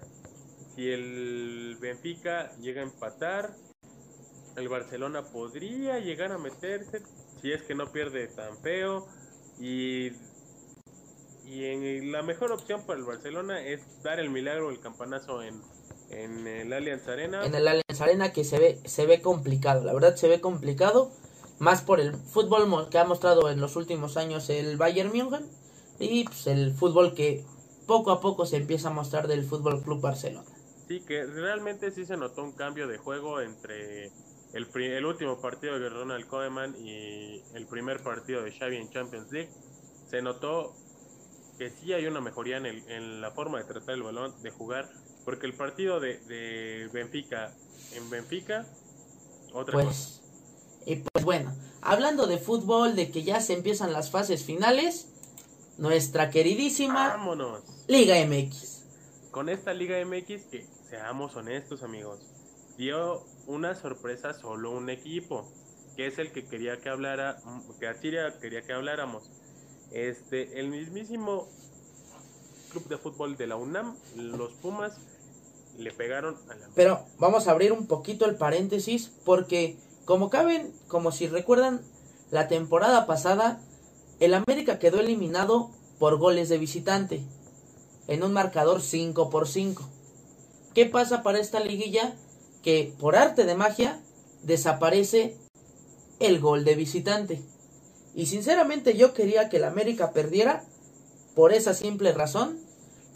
Si 0.75 0.89
el 0.89 1.77
Benfica 1.81 2.51
llega 2.61 2.81
a 2.81 2.85
empatar, 2.85 3.53
el 4.59 4.69
Barcelona 4.69 5.23
podría 5.23 5.99
llegar 5.99 6.31
a 6.31 6.37
meterse 6.37 7.01
si 7.41 7.51
es 7.51 7.63
que 7.63 7.75
no 7.75 7.91
pierde 7.91 8.27
tan 8.27 8.57
feo. 8.57 9.07
Y, 9.59 10.11
y 11.45 11.65
en, 11.65 12.11
la 12.11 12.21
mejor 12.21 12.51
opción 12.51 12.85
para 12.85 12.99
el 12.99 13.05
Barcelona 13.05 13.61
es 13.61 14.03
dar 14.03 14.19
el 14.19 14.29
milagro, 14.29 14.69
el 14.69 14.79
campanazo 14.79 15.41
en, 15.41 15.61
en 16.09 16.47
el 16.47 16.71
Allianz 16.71 17.07
Arena. 17.07 17.45
en 17.45 17.55
el 17.55 17.67
Allianz 17.67 18.01
Arena 18.01 18.31
que 18.31 18.43
se 18.43 18.59
ve 18.59 18.79
se 18.85 19.05
ve 19.05 19.21
complicado 19.21 19.83
la 19.83 19.93
verdad 19.93 20.15
se 20.15 20.27
ve 20.27 20.41
complicado 20.41 21.11
más 21.59 21.81
por 21.81 21.99
el 21.99 22.15
fútbol 22.15 22.89
que 22.89 22.97
ha 22.97 23.03
mostrado 23.03 23.49
en 23.49 23.59
los 23.59 23.75
últimos 23.75 24.17
años 24.17 24.49
el 24.49 24.77
Bayern 24.77 25.11
München 25.11 25.45
y 25.99 26.23
pues, 26.23 26.47
el 26.47 26.73
fútbol 26.73 27.13
que 27.13 27.43
poco 27.85 28.11
a 28.11 28.21
poco 28.21 28.45
se 28.45 28.57
empieza 28.57 28.89
a 28.89 28.93
mostrar 28.93 29.27
del 29.27 29.43
Fútbol 29.43 29.81
Club 29.81 29.99
Barcelona 29.99 30.47
Sí, 30.87 31.01
que 31.01 31.23
realmente 31.23 31.91
sí 31.91 32.05
se 32.05 32.17
notó 32.17 32.43
un 32.43 32.53
cambio 32.53 32.87
de 32.87 32.97
juego 32.97 33.41
entre 33.41 34.11
el, 34.53 35.05
último 35.05 35.39
partido 35.41 35.79
de 35.79 35.89
Ronald 35.89 36.27
Koeman 36.27 36.75
y 36.79 37.41
el 37.53 37.65
primer 37.67 38.01
partido 38.03 38.43
de 38.43 38.51
Xavi 38.51 38.77
en 38.77 38.89
Champions 38.89 39.31
League. 39.31 39.49
Se 40.09 40.21
notó 40.21 40.73
que 41.57 41.69
sí 41.69 41.93
hay 41.93 42.05
una 42.07 42.21
mejoría 42.21 42.57
en, 42.57 42.65
el- 42.65 42.89
en 42.89 43.21
la 43.21 43.31
forma 43.31 43.59
de 43.59 43.65
tratar 43.65 43.95
el 43.95 44.03
balón, 44.03 44.33
de 44.41 44.49
jugar, 44.49 44.89
porque 45.25 45.45
el 45.45 45.53
partido 45.53 45.99
de, 45.99 46.17
de 46.21 46.89
Benfica 46.93 47.53
en 47.93 48.09
Benfica, 48.09 48.65
otra 49.53 49.79
cosa. 49.79 49.85
pues 49.85 50.21
y 50.85 50.95
pues 50.95 51.25
bueno 51.25 51.53
hablando 51.81 52.25
de 52.25 52.37
fútbol 52.37 52.95
de 52.95 53.11
que 53.11 53.23
ya 53.23 53.41
se 53.41 53.53
empiezan 53.53 53.91
las 53.93 54.09
fases 54.11 54.43
finales 54.45 55.07
nuestra 55.77 56.29
queridísima 56.29 57.09
Vámonos. 57.09 57.61
Liga 57.87 58.15
MX 58.25 58.83
Con 59.31 59.49
esta 59.49 59.73
Liga 59.73 59.97
MX 60.05 60.43
que, 60.45 60.65
seamos 60.89 61.35
honestos 61.35 61.83
amigos, 61.83 62.19
dio 62.77 63.23
una 63.49 63.73
sorpresa 63.73 64.33
solo 64.33 64.71
un 64.71 64.89
equipo, 64.91 65.51
que 65.95 66.05
es 66.05 66.19
el 66.19 66.31
que 66.31 66.45
quería 66.45 66.79
que 66.79 66.89
hablara, 66.89 67.37
que 67.79 67.87
Asiria 67.87 68.39
quería 68.39 68.61
que 68.61 68.73
habláramos. 68.73 69.23
Este, 69.91 70.59
el 70.59 70.69
mismísimo 70.69 71.47
club 72.71 72.87
de 72.87 72.97
fútbol 72.99 73.37
de 73.37 73.47
la 73.47 73.55
UNAM, 73.55 73.95
los 74.15 74.53
Pumas, 74.53 74.97
le 75.79 75.91
pegaron 75.91 76.37
a 76.47 76.55
la... 76.55 76.67
Pero 76.75 77.03
vamos 77.17 77.47
a 77.47 77.51
abrir 77.51 77.71
un 77.71 77.87
poquito 77.87 78.25
el 78.25 78.35
paréntesis 78.35 79.11
porque 79.25 79.77
como 80.05 80.29
caben, 80.29 80.71
como 80.87 81.11
si 81.11 81.27
recuerdan, 81.27 81.81
la 82.29 82.47
temporada 82.47 83.07
pasada 83.07 83.59
el 84.19 84.35
América 84.35 84.77
quedó 84.77 84.99
eliminado 84.99 85.71
por 85.97 86.17
goles 86.17 86.49
de 86.49 86.59
visitante 86.59 87.23
en 88.07 88.23
un 88.23 88.33
marcador 88.33 88.81
5 88.81 89.31
por 89.31 89.47
5. 89.47 89.89
¿Qué 90.75 90.85
pasa 90.85 91.23
para 91.23 91.39
esta 91.39 91.59
liguilla? 91.59 92.15
Que 92.63 92.93
por 92.99 93.15
arte 93.15 93.45
de 93.45 93.55
magia 93.55 93.99
desaparece 94.43 95.35
el 96.19 96.39
gol 96.39 96.65
de 96.65 96.75
visitante. 96.75 97.41
Y 98.15 98.25
sinceramente 98.25 98.97
yo 98.97 99.13
quería 99.13 99.49
que 99.49 99.57
el 99.57 99.63
América 99.63 100.11
perdiera 100.11 100.63
por 101.35 101.53
esa 101.53 101.73
simple 101.73 102.11
razón, 102.11 102.59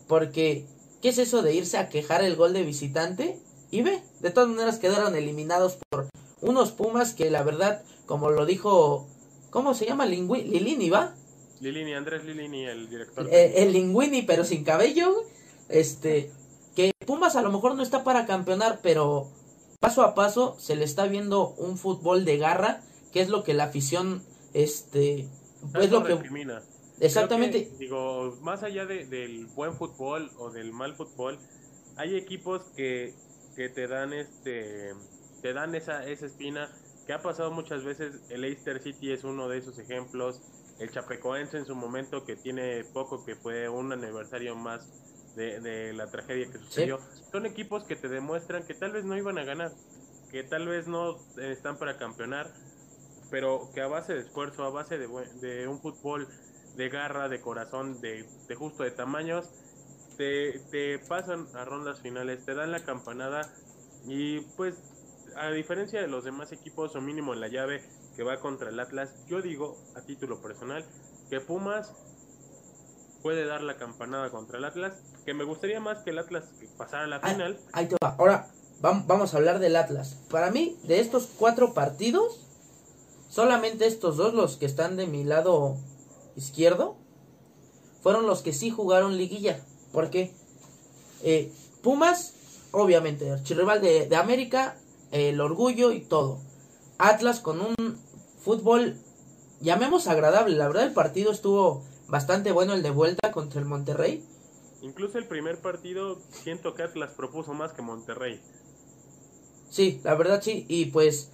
porque 0.08 0.66
¿qué 1.02 1.10
es 1.10 1.18
eso 1.18 1.42
de 1.42 1.54
irse 1.54 1.78
a 1.78 1.90
quejar 1.90 2.24
el 2.24 2.36
gol 2.36 2.54
de 2.54 2.64
visitante? 2.64 3.38
Y 3.72 3.82
ve, 3.82 4.02
de 4.22 4.30
todas 4.30 4.50
maneras 4.50 4.78
quedaron 4.80 5.16
eliminados 5.16 5.78
por 5.90 6.08
unos 6.42 6.72
Pumas 6.72 7.14
que 7.14 7.30
la 7.32 7.44
verdad, 7.44 7.82
como 8.06 8.30
lo 8.30 8.46
dijo, 8.46 9.08
¿cómo 9.50 9.74
se 9.74 9.86
llama? 9.86 10.06
Lingui- 10.06 10.46
Lilini, 10.46 10.90
¿va? 10.90 11.16
Lilini, 11.60 11.94
Andrés 11.94 12.24
Lilini, 12.24 12.66
el 12.66 12.90
director. 12.90 13.28
Eh, 13.32 13.54
el 13.64 13.74
Linguini, 13.74 14.22
pero 14.22 14.44
sin 14.46 14.64
cabello. 14.64 15.24
Este, 15.70 16.30
Pumas 17.06 17.36
a 17.36 17.42
lo 17.42 17.52
mejor 17.52 17.76
no 17.76 17.84
está 17.84 18.04
para 18.04 18.26
campeonar, 18.26 18.80
pero 18.82 19.28
paso 19.80 20.02
a 20.04 20.16
paso 20.16 20.56
se 20.60 20.76
le 20.76 20.86
está 20.86 21.06
viendo 21.08 21.50
un 21.58 21.78
fútbol 21.78 22.26
de 22.26 22.38
garra, 22.38 22.82
que 23.12 23.22
es 23.22 23.30
lo 23.30 23.44
que 23.44 23.54
la 23.54 23.66
afición, 23.66 24.24
este, 24.54 25.28
es 25.76 25.92
lo 25.92 26.04
que, 26.04 26.16
recrimina. 26.16 26.62
exactamente, 27.00 27.70
que, 27.70 27.78
digo, 27.78 28.36
más 28.42 28.64
allá 28.64 28.86
de- 28.86 29.06
del 29.06 29.46
buen 29.48 29.74
fútbol 29.74 30.32
o 30.38 30.50
del 30.52 30.72
mal 30.72 30.96
fútbol, 30.96 31.40
hay 31.98 32.16
equipos 32.16 32.62
que, 32.76 33.14
que 33.56 33.70
te 33.70 33.88
dan 33.88 34.14
este 34.14 34.94
te 35.42 35.54
dan 35.54 35.76
esa, 35.76 36.06
esa 36.08 36.26
espina 36.26 36.72
que 37.06 37.12
ha 37.12 37.22
pasado 37.22 37.52
muchas 37.52 37.84
veces. 37.84 38.22
El 38.30 38.42
Leicester 38.42 38.82
City 38.82 39.12
es 39.12 39.26
uno 39.26 39.50
de 39.50 39.58
esos 39.58 39.78
ejemplos. 39.78 40.40
El 40.80 40.90
Chapecoense 40.90 41.58
en 41.58 41.66
su 41.66 41.76
momento 41.76 42.24
que 42.24 42.38
tiene 42.38 42.84
poco, 42.94 43.26
que 43.26 43.36
fue 43.36 43.68
un 43.68 43.92
aniversario 43.92 44.56
más 44.56 44.90
de, 45.36 45.60
de 45.60 45.94
la 45.94 46.08
tragedia 46.08 46.52
que 46.52 46.60
sucedió. 46.60 47.00
Son 47.32 47.46
equipos 47.46 47.84
que 47.84 47.96
te 47.96 48.08
demuestran 48.08 48.66
que 48.66 48.74
tal 48.74 48.92
vez 48.92 49.06
no 49.06 49.18
iban 49.18 49.38
a 49.38 49.44
ganar, 49.44 49.72
que 50.32 50.44
tal 50.44 50.68
vez 50.68 50.88
no 50.88 51.18
están 51.38 51.78
para 51.78 51.98
campeonar, 51.98 52.52
pero 53.32 53.70
que 53.74 53.82
a 53.82 53.88
base 53.88 54.14
de 54.14 54.22
esfuerzo, 54.22 54.64
a 54.64 54.70
base 54.70 54.98
de, 54.98 55.08
de 55.42 55.68
un 55.68 55.80
fútbol 55.80 56.28
de 56.76 56.90
garra, 56.90 57.30
de 57.30 57.42
corazón, 57.42 58.02
de, 58.02 58.26
de 58.48 58.56
justo 58.56 58.84
de 58.84 58.92
tamaños, 58.92 59.50
te, 60.18 60.60
te 60.72 61.00
pasan 61.00 61.48
a 61.56 61.66
rondas 61.66 62.02
finales, 62.02 62.46
te 62.46 62.54
dan 62.54 62.72
la 62.72 62.84
campanada 62.84 63.42
y 64.06 64.42
pues 64.56 64.76
a 65.36 65.50
diferencia 65.50 66.02
de 66.02 66.08
los 66.08 66.24
demás 66.24 66.52
equipos 66.52 66.96
o 66.96 67.02
mínimo 67.02 67.34
en 67.34 67.42
la 67.42 67.48
llave 67.48 67.84
que 68.16 68.24
va 68.24 68.40
contra 68.40 68.70
el 68.70 68.80
Atlas, 68.80 69.26
yo 69.28 69.42
digo 69.42 69.76
a 69.96 70.02
título 70.02 70.42
personal 70.42 70.86
que 71.30 71.40
Pumas 71.40 71.92
puede 73.24 73.46
dar 73.46 73.62
la 73.62 73.78
campanada 73.78 74.30
contra 74.30 74.58
el 74.58 74.66
Atlas, 74.66 75.02
que 75.26 75.34
me 75.34 75.44
gustaría 75.44 75.80
más 75.80 76.00
que 76.00 76.10
el 76.12 76.20
Atlas 76.20 76.46
pasara 76.78 77.04
a 77.04 77.08
la 77.08 77.20
final. 77.20 77.58
Ahí 77.72 77.88
te 77.88 77.96
va. 78.04 78.16
Ahora 78.18 78.48
vam- 78.82 79.06
vamos 79.08 79.34
a 79.34 79.38
hablar 79.38 79.60
del 79.60 79.76
Atlas. 79.76 80.18
Para 80.30 80.52
mí, 80.52 80.78
de 80.84 81.00
estos 81.00 81.28
cuatro 81.38 81.74
partidos, 81.74 82.42
solamente 83.30 83.88
estos 83.88 84.18
dos, 84.18 84.34
los 84.34 84.58
que 84.58 84.66
están 84.66 84.96
de 84.98 85.08
mi 85.08 85.24
lado 85.24 85.78
izquierdo, 86.36 86.98
fueron 88.02 88.28
los 88.28 88.42
que 88.42 88.54
sí 88.54 88.70
jugaron 88.70 89.18
liguilla. 89.18 89.60
¿Por 89.92 90.10
qué? 90.10 90.34
Eh, 91.24 91.52
Pumas, 91.82 92.34
obviamente, 92.72 93.30
archirrival 93.32 93.82
de, 93.82 94.08
de 94.08 94.16
América, 94.16 94.78
el 95.12 95.40
orgullo 95.42 95.92
y 95.92 96.02
todo. 96.02 96.40
Atlas 96.98 97.40
con 97.40 97.62
un 97.62 97.76
fútbol, 98.44 98.98
llamemos 99.62 100.08
agradable. 100.08 100.56
La 100.56 100.68
verdad, 100.68 100.84
el 100.84 100.94
partido 100.94 101.32
estuvo 101.32 101.84
bastante 102.08 102.52
bueno, 102.52 102.74
el 102.74 102.84
de 102.84 102.90
vuelta 102.90 103.32
contra 103.32 103.60
el 103.60 103.66
Monterrey. 103.66 104.24
Incluso 104.84 105.18
el 105.18 105.26
primer 105.26 105.62
partido 105.62 106.20
siento 106.30 106.74
que 106.74 106.84
Atlas 106.84 107.14
propuso 107.14 107.54
más 107.54 107.72
que 107.72 107.82
Monterrey. 107.82 108.42
Sí, 109.70 110.02
la 110.04 110.14
verdad 110.16 110.42
sí. 110.42 110.66
Y 110.68 110.88
pues 110.88 111.32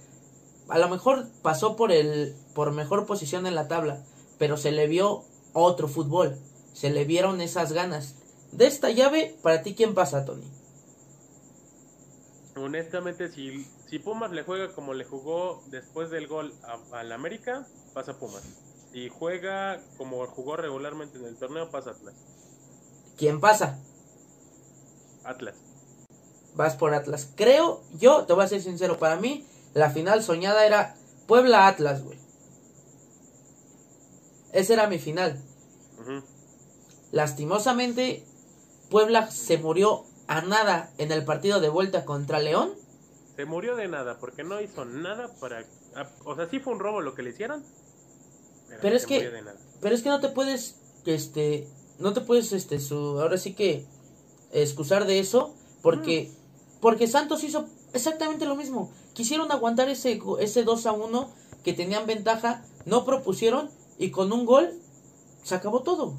a 0.68 0.78
lo 0.78 0.88
mejor 0.88 1.26
pasó 1.42 1.74
por 1.74 1.90
el 1.90 2.36
por 2.54 2.70
mejor 2.70 3.06
posición 3.06 3.48
en 3.48 3.56
la 3.56 3.66
tabla, 3.66 4.04
pero 4.38 4.56
se 4.56 4.70
le 4.70 4.86
vio 4.86 5.24
otro 5.52 5.88
fútbol. 5.88 6.38
Se 6.74 6.90
le 6.90 7.04
vieron 7.04 7.40
esas 7.40 7.72
ganas. 7.72 8.14
De 8.52 8.68
esta 8.68 8.90
llave, 8.90 9.36
para 9.42 9.62
ti 9.62 9.74
quién 9.74 9.94
pasa, 9.94 10.24
Tony? 10.24 10.48
Honestamente, 12.54 13.32
si, 13.32 13.66
si 13.88 13.98
Pumas 13.98 14.30
le 14.30 14.44
juega 14.44 14.72
como 14.74 14.94
le 14.94 15.04
jugó 15.04 15.60
después 15.66 16.10
del 16.10 16.28
gol 16.28 16.52
al 16.92 17.10
América, 17.10 17.66
pasa 17.94 18.16
Pumas. 18.16 18.44
Si 18.92 19.08
juega 19.08 19.80
como 19.96 20.24
jugó 20.28 20.56
regularmente 20.56 21.18
en 21.18 21.24
el 21.24 21.36
torneo, 21.36 21.68
pasa 21.72 21.90
Atlas. 21.90 22.14
¿Quién 23.20 23.38
pasa? 23.38 23.78
Atlas. 25.24 25.54
Vas 26.54 26.74
por 26.76 26.94
Atlas. 26.94 27.28
Creo, 27.36 27.82
yo 27.98 28.24
te 28.24 28.32
voy 28.32 28.44
a 28.44 28.48
ser 28.48 28.62
sincero, 28.62 28.98
para 28.98 29.16
mí 29.16 29.46
la 29.74 29.90
final 29.90 30.22
soñada 30.22 30.64
era 30.64 30.96
Puebla 31.26 31.68
Atlas, 31.68 32.02
güey. 32.02 32.18
Esa 34.54 34.72
era 34.72 34.86
mi 34.86 34.98
final. 34.98 35.38
Lastimosamente, 37.12 38.24
Puebla 38.88 39.30
se 39.30 39.58
murió 39.58 40.04
a 40.26 40.40
nada 40.40 40.90
en 40.96 41.12
el 41.12 41.22
partido 41.26 41.60
de 41.60 41.68
vuelta 41.68 42.06
contra 42.06 42.40
León. 42.40 42.72
Se 43.36 43.44
murió 43.44 43.76
de 43.76 43.88
nada 43.88 44.16
porque 44.18 44.44
no 44.44 44.62
hizo 44.62 44.86
nada 44.86 45.28
para. 45.40 45.66
O 46.24 46.36
sea, 46.36 46.48
sí 46.48 46.58
fue 46.58 46.72
un 46.72 46.78
robo 46.78 47.02
lo 47.02 47.14
que 47.14 47.22
le 47.22 47.30
hicieron. 47.30 47.62
Pero 48.80 48.96
es 48.96 49.02
se 49.02 49.08
que-. 49.08 49.44
Pero 49.82 49.94
es 49.94 50.02
que 50.02 50.08
no 50.08 50.20
te 50.20 50.30
puedes, 50.30 50.80
este, 51.04 51.68
no 52.00 52.12
te 52.12 52.20
puedes, 52.20 52.52
este, 52.52 52.80
su, 52.80 53.20
ahora 53.20 53.38
sí 53.38 53.54
que 53.54 53.84
excusar 54.52 55.06
de 55.06 55.18
eso, 55.20 55.54
porque, 55.82 56.30
porque 56.80 57.06
Santos 57.06 57.44
hizo 57.44 57.66
exactamente 57.92 58.46
lo 58.46 58.56
mismo. 58.56 58.90
Quisieron 59.12 59.52
aguantar 59.52 59.88
ese, 59.88 60.20
ese 60.40 60.64
2 60.64 60.86
a 60.86 60.92
1 60.92 61.30
que 61.62 61.72
tenían 61.72 62.06
ventaja, 62.06 62.64
no 62.86 63.04
propusieron 63.04 63.70
y 63.98 64.10
con 64.10 64.32
un 64.32 64.46
gol 64.46 64.70
se 65.42 65.54
acabó 65.54 65.82
todo. 65.82 66.14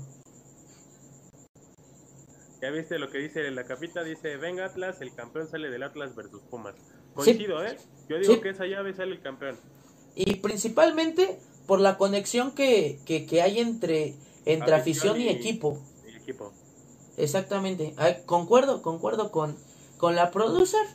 Ya 2.61 2.69
viste 2.69 2.99
lo 2.99 3.09
que 3.09 3.17
dice 3.17 3.49
la 3.49 3.65
capita, 3.65 4.03
dice, 4.03 4.37
venga 4.37 4.65
Atlas, 4.65 5.01
el 5.01 5.13
campeón 5.15 5.49
sale 5.49 5.69
del 5.71 5.81
Atlas 5.81 6.15
versus 6.15 6.41
Pumas. 6.43 6.75
Coincido, 7.15 7.63
¿eh? 7.65 7.77
Yo 8.07 8.19
digo 8.19 8.35
Sí. 8.35 8.39
que 8.41 8.49
esa 8.49 8.65
llave 8.67 8.93
sale 8.93 9.13
el 9.13 9.21
campeón. 9.21 9.57
Y 10.13 10.35
principalmente 10.35 11.39
por 11.65 11.79
la 11.79 11.97
conexión 11.97 12.51
que, 12.51 12.99
que, 13.05 13.25
que 13.25 13.41
hay 13.41 13.59
entre, 13.59 14.13
entre 14.45 14.73
afición, 14.75 15.11
Afición 15.15 15.21
y, 15.21 15.25
y- 15.25 15.29
equipo. 15.29 15.79
El 16.05 16.15
equipo. 16.17 16.53
Exactamente. 17.17 17.93
Ay, 17.97 18.23
concuerdo, 18.25 18.81
concuerdo 18.81 19.31
con, 19.31 19.57
con 19.97 20.15
la 20.15 20.31
producer 20.31 20.85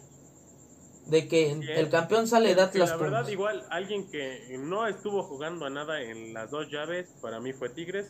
de 1.07 1.29
que 1.29 1.55
Sí, 1.61 1.61
el 1.71 1.89
campeón 1.89 2.27
sale 2.27 2.55
de 2.55 2.61
Atlas 2.63 2.91
la 2.91 2.97
verdad, 2.97 3.19
Pumas. 3.21 3.33
igual, 3.33 3.67
alguien 3.71 4.11
que 4.11 4.57
no 4.59 4.89
estuvo 4.89 5.23
jugando 5.23 5.65
a 5.67 5.71
nada 5.71 6.03
en 6.03 6.35
las 6.35 6.51
dos 6.51 6.67
llaves, 6.71 7.09
para 7.23 7.39
mí 7.41 7.53
fue 7.53 7.69
Tigres. 7.69 8.09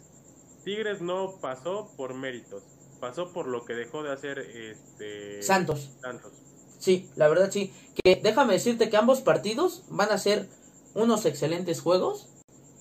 Tigres 0.64 1.00
no 1.02 1.38
pasó 1.40 1.92
por 1.96 2.14
méritos, 2.14 2.62
pasó 3.00 3.32
por 3.32 3.46
lo 3.48 3.64
que 3.66 3.74
dejó 3.74 4.02
de 4.02 4.12
hacer 4.12 4.38
este 4.38 5.42
Santos. 5.42 5.90
Santos. 6.00 6.32
Sí, 6.78 7.08
la 7.16 7.28
verdad 7.28 7.50
sí. 7.50 7.72
Que 8.02 8.16
déjame 8.22 8.54
decirte 8.54 8.88
que 8.88 8.96
ambos 8.96 9.20
partidos 9.20 9.84
van 9.88 10.10
a 10.10 10.18
ser 10.18 10.48
unos 10.94 11.24
excelentes 11.26 11.80
juegos. 11.82 12.28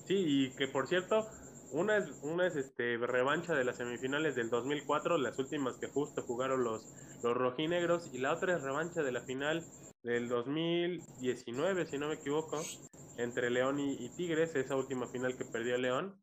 Sí, 0.06 0.14
y 0.16 0.50
que 0.56 0.66
por 0.66 0.86
cierto, 0.88 1.26
una 1.72 1.96
es, 1.98 2.04
una 2.22 2.46
es 2.46 2.56
este 2.56 2.96
revancha 2.98 3.54
de 3.54 3.64
las 3.64 3.76
semifinales 3.76 4.34
del 4.34 4.50
2004, 4.50 5.18
las 5.18 5.38
últimas 5.38 5.76
que 5.76 5.88
justo 5.88 6.22
jugaron 6.22 6.64
los, 6.64 6.82
los 7.22 7.34
rojinegros, 7.36 8.10
y 8.12 8.18
la 8.18 8.32
otra 8.32 8.56
es 8.56 8.62
revancha 8.62 9.02
de 9.02 9.12
la 9.12 9.20
final 9.22 9.64
del 10.02 10.28
2019, 10.28 11.86
si 11.86 11.98
no 11.98 12.08
me 12.08 12.14
equivoco, 12.14 12.62
entre 13.16 13.50
León 13.50 13.80
y, 13.80 13.94
y 14.04 14.08
Tigres, 14.10 14.54
esa 14.54 14.76
última 14.76 15.06
final 15.08 15.36
que 15.36 15.44
perdió 15.44 15.76
León. 15.78 16.14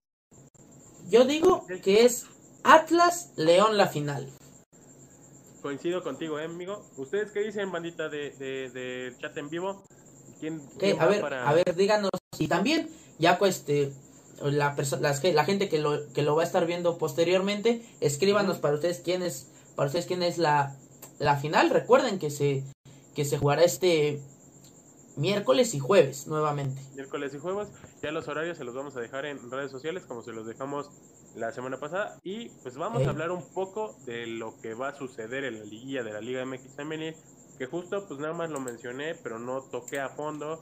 Yo 1.09 1.25
digo 1.25 1.65
que 1.83 2.05
es 2.05 2.27
Atlas 2.63 3.33
León 3.35 3.77
la 3.77 3.87
final. 3.87 4.29
Coincido 5.61 6.03
contigo, 6.03 6.39
¿eh, 6.39 6.45
amigo? 6.45 6.85
¿Ustedes 6.97 7.31
qué 7.31 7.41
dicen, 7.41 7.71
bandita 7.71 8.09
de, 8.09 8.31
de, 8.31 8.69
de 8.69 9.15
chat 9.19 9.35
en 9.37 9.49
vivo? 9.49 9.83
¿Quién, 10.39 10.61
a 10.99 11.05
ver, 11.07 11.21
para- 11.21 11.49
a 11.49 11.53
ver, 11.53 11.75
díganos. 11.75 12.11
Y 12.37 12.47
también, 12.47 12.89
ya 13.17 13.37
pues, 13.37 13.57
este, 13.57 13.93
la, 14.41 14.75
las 14.99 15.23
la 15.23 15.45
gente 15.45 15.69
que 15.69 15.79
lo, 15.79 16.11
que 16.13 16.21
lo 16.21 16.35
va 16.35 16.43
a 16.43 16.45
estar 16.45 16.65
viendo 16.65 16.97
posteriormente, 16.97 17.81
escríbanos 18.01 18.57
para 18.57 18.75
ustedes 18.75 18.99
quién 18.99 19.21
es, 19.21 19.47
para 19.75 19.87
ustedes 19.87 20.05
quién 20.05 20.23
es 20.23 20.37
la, 20.37 20.75
la 21.19 21.37
final. 21.37 21.69
Recuerden 21.69 22.19
que 22.19 22.29
se, 22.29 22.63
que 23.15 23.25
se 23.25 23.37
jugará 23.37 23.63
este 23.63 24.21
miércoles 25.15 25.73
y 25.75 25.79
jueves 25.79 26.27
nuevamente. 26.27 26.81
miércoles 26.95 27.33
y 27.35 27.39
jueves. 27.39 27.69
Ya 28.01 28.11
los 28.11 28.27
horarios 28.27 28.57
se 28.57 28.63
los 28.63 28.73
vamos 28.75 28.95
a 28.97 28.99
dejar 28.99 29.25
en 29.25 29.51
redes 29.51 29.71
sociales 29.71 30.03
como 30.05 30.21
se 30.21 30.31
los 30.31 30.45
dejamos 30.47 30.89
la 31.35 31.51
semana 31.51 31.79
pasada. 31.79 32.17
Y 32.23 32.49
pues 32.63 32.75
vamos 32.75 33.05
a 33.05 33.09
hablar 33.09 33.31
un 33.31 33.43
poco 33.53 33.95
de 34.05 34.27
lo 34.27 34.59
que 34.61 34.73
va 34.73 34.89
a 34.89 34.95
suceder 34.95 35.43
en 35.43 35.59
la 35.59 35.65
liguilla 35.65 36.03
de 36.03 36.13
la 36.13 36.21
Liga 36.21 36.45
MX 36.45 36.75
Femenil. 36.75 37.15
Que 37.57 37.67
justo 37.67 38.05
pues 38.07 38.19
nada 38.19 38.33
más 38.33 38.49
lo 38.49 38.59
mencioné, 38.59 39.15
pero 39.15 39.39
no 39.39 39.61
toqué 39.61 39.99
a 39.99 40.09
fondo. 40.09 40.61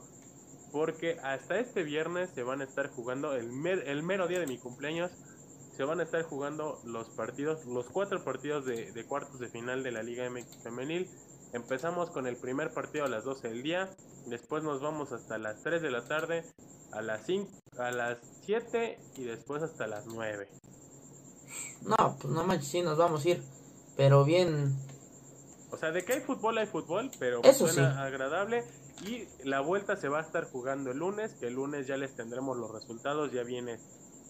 Porque 0.72 1.18
hasta 1.22 1.58
este 1.58 1.82
viernes 1.82 2.30
se 2.34 2.42
van 2.42 2.62
a 2.62 2.64
estar 2.64 2.88
jugando, 2.90 3.34
el, 3.34 3.52
mer- 3.52 3.86
el 3.88 4.02
mero 4.02 4.26
día 4.26 4.40
de 4.40 4.46
mi 4.46 4.58
cumpleaños, 4.58 5.10
se 5.76 5.84
van 5.84 6.00
a 6.00 6.02
estar 6.02 6.22
jugando 6.22 6.80
los 6.84 7.08
partidos, 7.10 7.64
los 7.66 7.86
cuatro 7.90 8.24
partidos 8.24 8.64
de, 8.64 8.90
de 8.92 9.04
cuartos 9.04 9.38
de 9.38 9.48
final 9.48 9.82
de 9.82 9.90
la 9.92 10.02
Liga 10.02 10.28
MX 10.28 10.62
Femenil. 10.62 11.10
Empezamos 11.52 12.10
con 12.10 12.26
el 12.26 12.36
primer 12.36 12.72
partido 12.72 13.04
a 13.04 13.08
las 13.08 13.24
12 13.24 13.48
del 13.48 13.62
día, 13.62 13.90
después 14.26 14.62
nos 14.64 14.80
vamos 14.80 15.12
hasta 15.12 15.36
las 15.38 15.62
3 15.62 15.82
de 15.82 15.90
la 15.90 16.02
tarde, 16.06 16.44
a 16.92 17.02
las 17.02 17.26
5, 17.26 17.48
a 17.78 17.90
las 17.90 18.18
7 18.46 18.98
y 19.16 19.24
después 19.24 19.62
hasta 19.62 19.86
las 19.86 20.06
9. 20.06 20.48
No, 21.82 22.16
pues 22.20 22.32
no 22.32 22.44
manches, 22.44 22.68
sí, 22.68 22.80
nos 22.82 22.96
vamos 22.96 23.24
a 23.24 23.28
ir. 23.30 23.42
Pero 23.96 24.24
bien, 24.24 24.74
O 25.70 25.76
sea, 25.76 25.90
de 25.90 26.04
que 26.04 26.14
hay 26.14 26.20
fútbol, 26.20 26.56
hay 26.58 26.66
fútbol, 26.66 27.10
pero 27.18 27.42
Eso 27.42 27.66
suena 27.68 27.92
sí. 27.94 27.98
agradable. 28.00 28.64
Y 29.04 29.26
la 29.44 29.60
vuelta 29.60 29.96
se 29.96 30.08
va 30.08 30.18
a 30.18 30.22
estar 30.22 30.44
jugando 30.50 30.90
el 30.92 30.98
lunes, 30.98 31.32
que 31.34 31.48
el 31.48 31.54
lunes 31.54 31.86
ya 31.86 31.96
les 31.96 32.14
tendremos 32.14 32.56
los 32.56 32.70
resultados, 32.70 33.32
ya 33.32 33.42
viene 33.42 33.78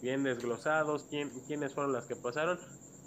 bien 0.01 0.23
desglosados, 0.25 1.05
quién, 1.11 1.31
quiénes 1.47 1.75
fueron 1.75 1.93
las 1.93 2.07
que 2.07 2.17
pasaron. 2.17 2.59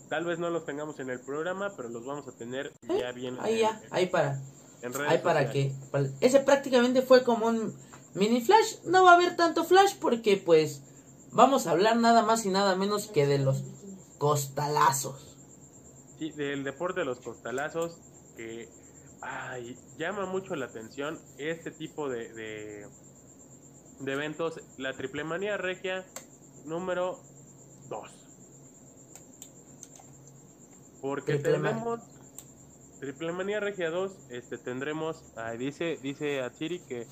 Tal 0.10 0.24
vez 0.26 0.38
no 0.38 0.50
los 0.52 0.66
tengamos 0.66 1.00
en 1.00 1.10
el 1.10 1.20
programa, 1.20 1.74
pero 1.76 1.90
los 1.90 2.06
vamos 2.06 2.28
a 2.28 2.32
tener 2.34 2.72
ya 2.84 3.12
bien 3.12 3.36
Eh, 3.38 3.40
ahí 3.42 3.54
en, 3.56 3.60
ya, 3.62 3.82
ahí 3.90 4.06
para. 4.06 4.40
en 4.84 4.94
redes 4.94 5.12
Ahí 5.12 5.18
para 5.20 5.52
que. 5.52 5.72
para- 5.92 6.08
ese 6.22 6.40
prácticamente 6.42 7.02
fue 7.02 7.24
como 7.24 7.48
un 7.48 7.74
mini 8.14 8.42
flash. 8.42 8.76
No 8.86 9.04
va 9.04 9.14
a 9.14 9.16
haber 9.16 9.36
tanto 9.36 9.64
flash 9.64 9.96
porque, 10.00 10.38
pues, 10.38 10.84
vamos 11.32 11.66
a 11.66 11.72
hablar 11.72 11.98
nada 11.98 12.22
más 12.22 12.46
y 12.46 12.50
nada 12.50 12.76
menos 12.76 13.08
que 13.08 13.26
de 13.26 13.40
los 13.40 13.64
costalazos. 14.20 15.36
Sí, 16.20 16.32
del 16.32 16.64
deporte 16.64 17.02
de 17.02 17.06
los 17.08 17.20
costalazos, 17.20 17.98
que 18.38 18.70
ay, 19.22 19.78
llama 19.98 20.26
mucho 20.26 20.56
la 20.56 20.66
atención 20.66 21.20
este 21.38 21.72
tipo 21.72 22.10
de, 22.10 22.32
de, 22.34 22.88
de 24.00 24.12
eventos. 24.14 24.60
La 24.78 24.94
Triple 24.94 25.24
Manía 25.24 25.58
Regia 25.58 26.06
número 26.66 27.20
2. 27.90 28.10
Porque 31.02 31.34
Triple 31.34 31.60
man- 31.60 31.74
tendremos 31.74 32.00
Triple 33.00 33.32
Manía 33.34 33.60
Regia 33.60 33.90
2, 33.90 34.12
este 34.30 34.58
tendremos, 34.58 35.22
dice 35.58 36.00
dice 36.02 36.42
Atsiri 36.42 36.80
que 36.80 37.06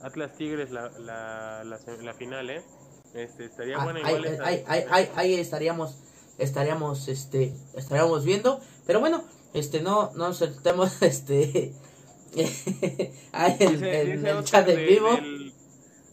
Atlas 0.00 0.34
Tigres 0.36 0.70
la, 0.70 0.88
la, 0.98 1.64
la, 1.64 1.78
final, 2.14 2.48
¿eh? 2.50 2.62
Este, 3.14 3.44
estaría 3.46 3.76
Ah, 3.78 3.84
igual 4.08 4.24
esa- 4.24 4.44
ahí- 4.46 4.64
ahí- 4.66 4.84
ahí- 4.90 5.10
ahí 5.16 5.34
estaríamos, 5.34 5.98
estaríamos, 6.38 7.08
este, 7.08 7.52
estaríamos 7.74 8.24
viendo. 8.24 8.60
Pero 8.86 9.00
bueno, 9.00 9.24
este, 9.54 9.80
no, 9.80 10.10
no 10.14 10.28
nos 10.28 10.36
sentemos, 10.38 11.00
este, 11.02 11.72
Dice, 12.34 13.12
en 13.60 13.70
dice 13.80 14.30
el 14.30 14.36
Oscar 14.36 14.44
chat 14.66 14.68
en 14.68 14.86
vivo. 14.86 15.14
del- 15.14 15.52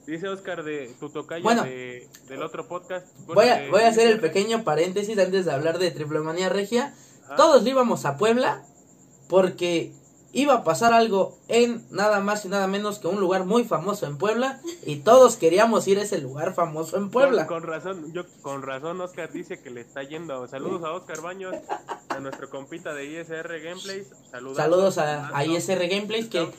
dice 0.05 0.27
Oscar 0.29 0.63
de 0.63 0.93
tu 0.99 1.09
tocayo 1.09 1.43
Bueno. 1.43 1.63
de- 1.63 2.07
del 2.27 2.43
otro 2.43 2.67
podcast. 2.67 3.07
Voy 3.27 3.47
a, 3.47 3.67
voy 3.69 3.81
a 3.83 3.87
hacer 3.89 4.07
el 4.07 4.19
pequeño 4.19 4.63
paréntesis 4.63 5.17
antes 5.17 5.45
de 5.45 5.51
hablar 5.51 5.79
de 5.79 5.89
Triple 5.91 6.19
Manía 6.19 6.49
Regia. 6.49 6.93
Ajá. 7.25 7.35
Todos 7.37 7.65
íbamos 7.65 8.05
a 8.05 8.17
Puebla 8.17 8.63
porque 9.29 9.93
iba 10.33 10.53
a 10.53 10.63
pasar 10.63 10.93
algo 10.93 11.37
en 11.47 11.85
nada 11.91 12.19
más 12.19 12.45
y 12.45 12.47
nada 12.49 12.67
menos 12.67 12.99
que 12.99 13.07
un 13.07 13.19
lugar 13.19 13.45
muy 13.45 13.63
famoso 13.63 14.05
en 14.05 14.17
Puebla 14.17 14.61
y 14.85 14.97
todos 14.97 15.35
queríamos 15.35 15.87
ir 15.87 15.99
a 15.99 16.03
ese 16.03 16.19
lugar 16.19 16.53
famoso 16.53 16.97
en 16.97 17.09
Puebla. 17.09 17.47
Con, 17.47 17.61
con 17.61 17.69
razón, 17.69 18.13
yo 18.13 18.23
con 18.41 18.61
razón 18.61 19.01
Oscar 19.01 19.31
dice 19.31 19.59
que 19.61 19.69
le 19.69 19.81
está 19.81 20.03
yendo. 20.03 20.47
Saludos 20.47 20.83
a 20.83 20.91
Oscar 20.93 21.21
Baños, 21.21 21.55
a 22.09 22.19
nuestro 22.19 22.49
compita 22.49 22.93
de 22.93 23.05
ISR 23.05 23.59
Gameplays. 23.61 24.07
Saludos, 24.29 24.57
Saludos 24.57 24.97
a, 24.97 25.35
a 25.37 25.45
ISR 25.45 25.87
Gameplays 25.87 26.27
que 26.27 26.49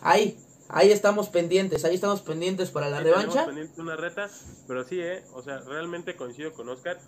ahí, 0.00 0.38
ahí 0.68 0.90
estamos 0.90 1.28
pendientes, 1.28 1.84
ahí 1.84 1.94
estamos 1.94 2.22
pendientes 2.22 2.70
para 2.70 2.88
la 2.88 2.98
tenemos 2.98 3.20
revancha. 3.20 3.46
pendiente 3.46 3.80
una 3.80 3.96
reta, 3.96 4.30
pero 4.66 4.84
sí, 4.84 5.00
eh, 5.00 5.22
o 5.34 5.42
sea, 5.42 5.58
realmente 5.60 6.16
coincido 6.16 6.52
con 6.52 6.68
Oscar. 6.68 6.98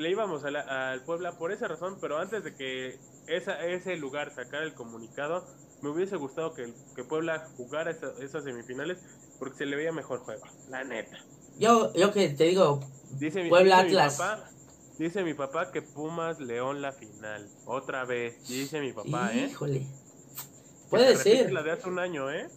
Le 0.00 0.10
íbamos 0.10 0.42
a 0.44 0.90
al 0.92 1.02
Puebla 1.04 1.32
por 1.36 1.52
esa 1.52 1.68
razón, 1.68 1.98
pero 2.00 2.18
antes 2.18 2.42
de 2.42 2.54
que 2.54 2.98
esa, 3.26 3.64
ese 3.66 3.96
lugar 3.96 4.34
sacara 4.34 4.64
el 4.64 4.74
comunicado, 4.74 5.44
me 5.82 5.90
hubiese 5.90 6.16
gustado 6.16 6.54
que, 6.54 6.72
que 6.96 7.04
Puebla 7.04 7.46
jugara 7.56 7.90
esa- 7.90 8.12
esas 8.20 8.44
semifinales 8.44 8.98
porque 9.38 9.58
se 9.58 9.66
le 9.66 9.76
veía 9.76 9.92
mejor 9.92 10.20
juego, 10.20 10.42
la 10.68 10.84
neta. 10.84 11.18
Yo, 11.58 11.92
yo 11.94 12.12
que 12.12 12.30
te 12.30 12.44
digo, 12.44 12.80
Dice 13.12 13.42
mi, 13.42 13.48
Puebla 13.50 13.82
mi 13.82 13.88
Atlas. 13.88 14.16
papá, 14.16 14.50
dice 14.98 15.22
mi 15.22 15.34
papá 15.34 15.70
que 15.70 15.82
Pumas 15.82 16.40
León 16.40 16.80
la 16.80 16.92
final, 16.92 17.48
otra 17.66 18.04
vez, 18.04 18.46
dice 18.48 18.80
mi 18.80 18.92
papá, 18.92 19.32
¿eh? 19.34 19.48
híjole, 19.50 19.80
Que 19.80 20.88
puede 20.88 21.16
se 21.16 21.22
ser. 21.22 21.52
La 21.52 21.62
de 21.62 21.72
hace 21.72 21.88
un 21.88 21.98
año, 21.98 22.30
¿eh? 22.30 22.48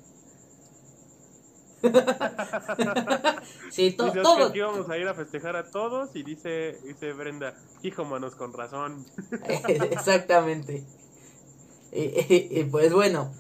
Sí, 3.72 3.92
to- 3.92 4.06
Dice 4.06 4.20
Oscar 4.20 4.24
todo, 4.24 4.52
que 4.52 4.58
íbamos 4.60 4.90
a 4.90 4.98
ir 4.98 5.08
a 5.08 5.14
festejar 5.14 5.56
a 5.56 5.70
todos 5.70 6.16
y 6.16 6.24
dice, 6.24 6.78
dice 6.86 7.14
Brenda, 7.14 7.56
hijo 7.82 8.06
manos 8.06 8.36
con 8.36 8.54
razón. 8.54 9.06
Exactamente. 9.68 10.84
Y, 11.92 12.02
y- 12.02 12.48
y 12.52 12.64
pues 12.66 12.94
bueno, 12.94 13.32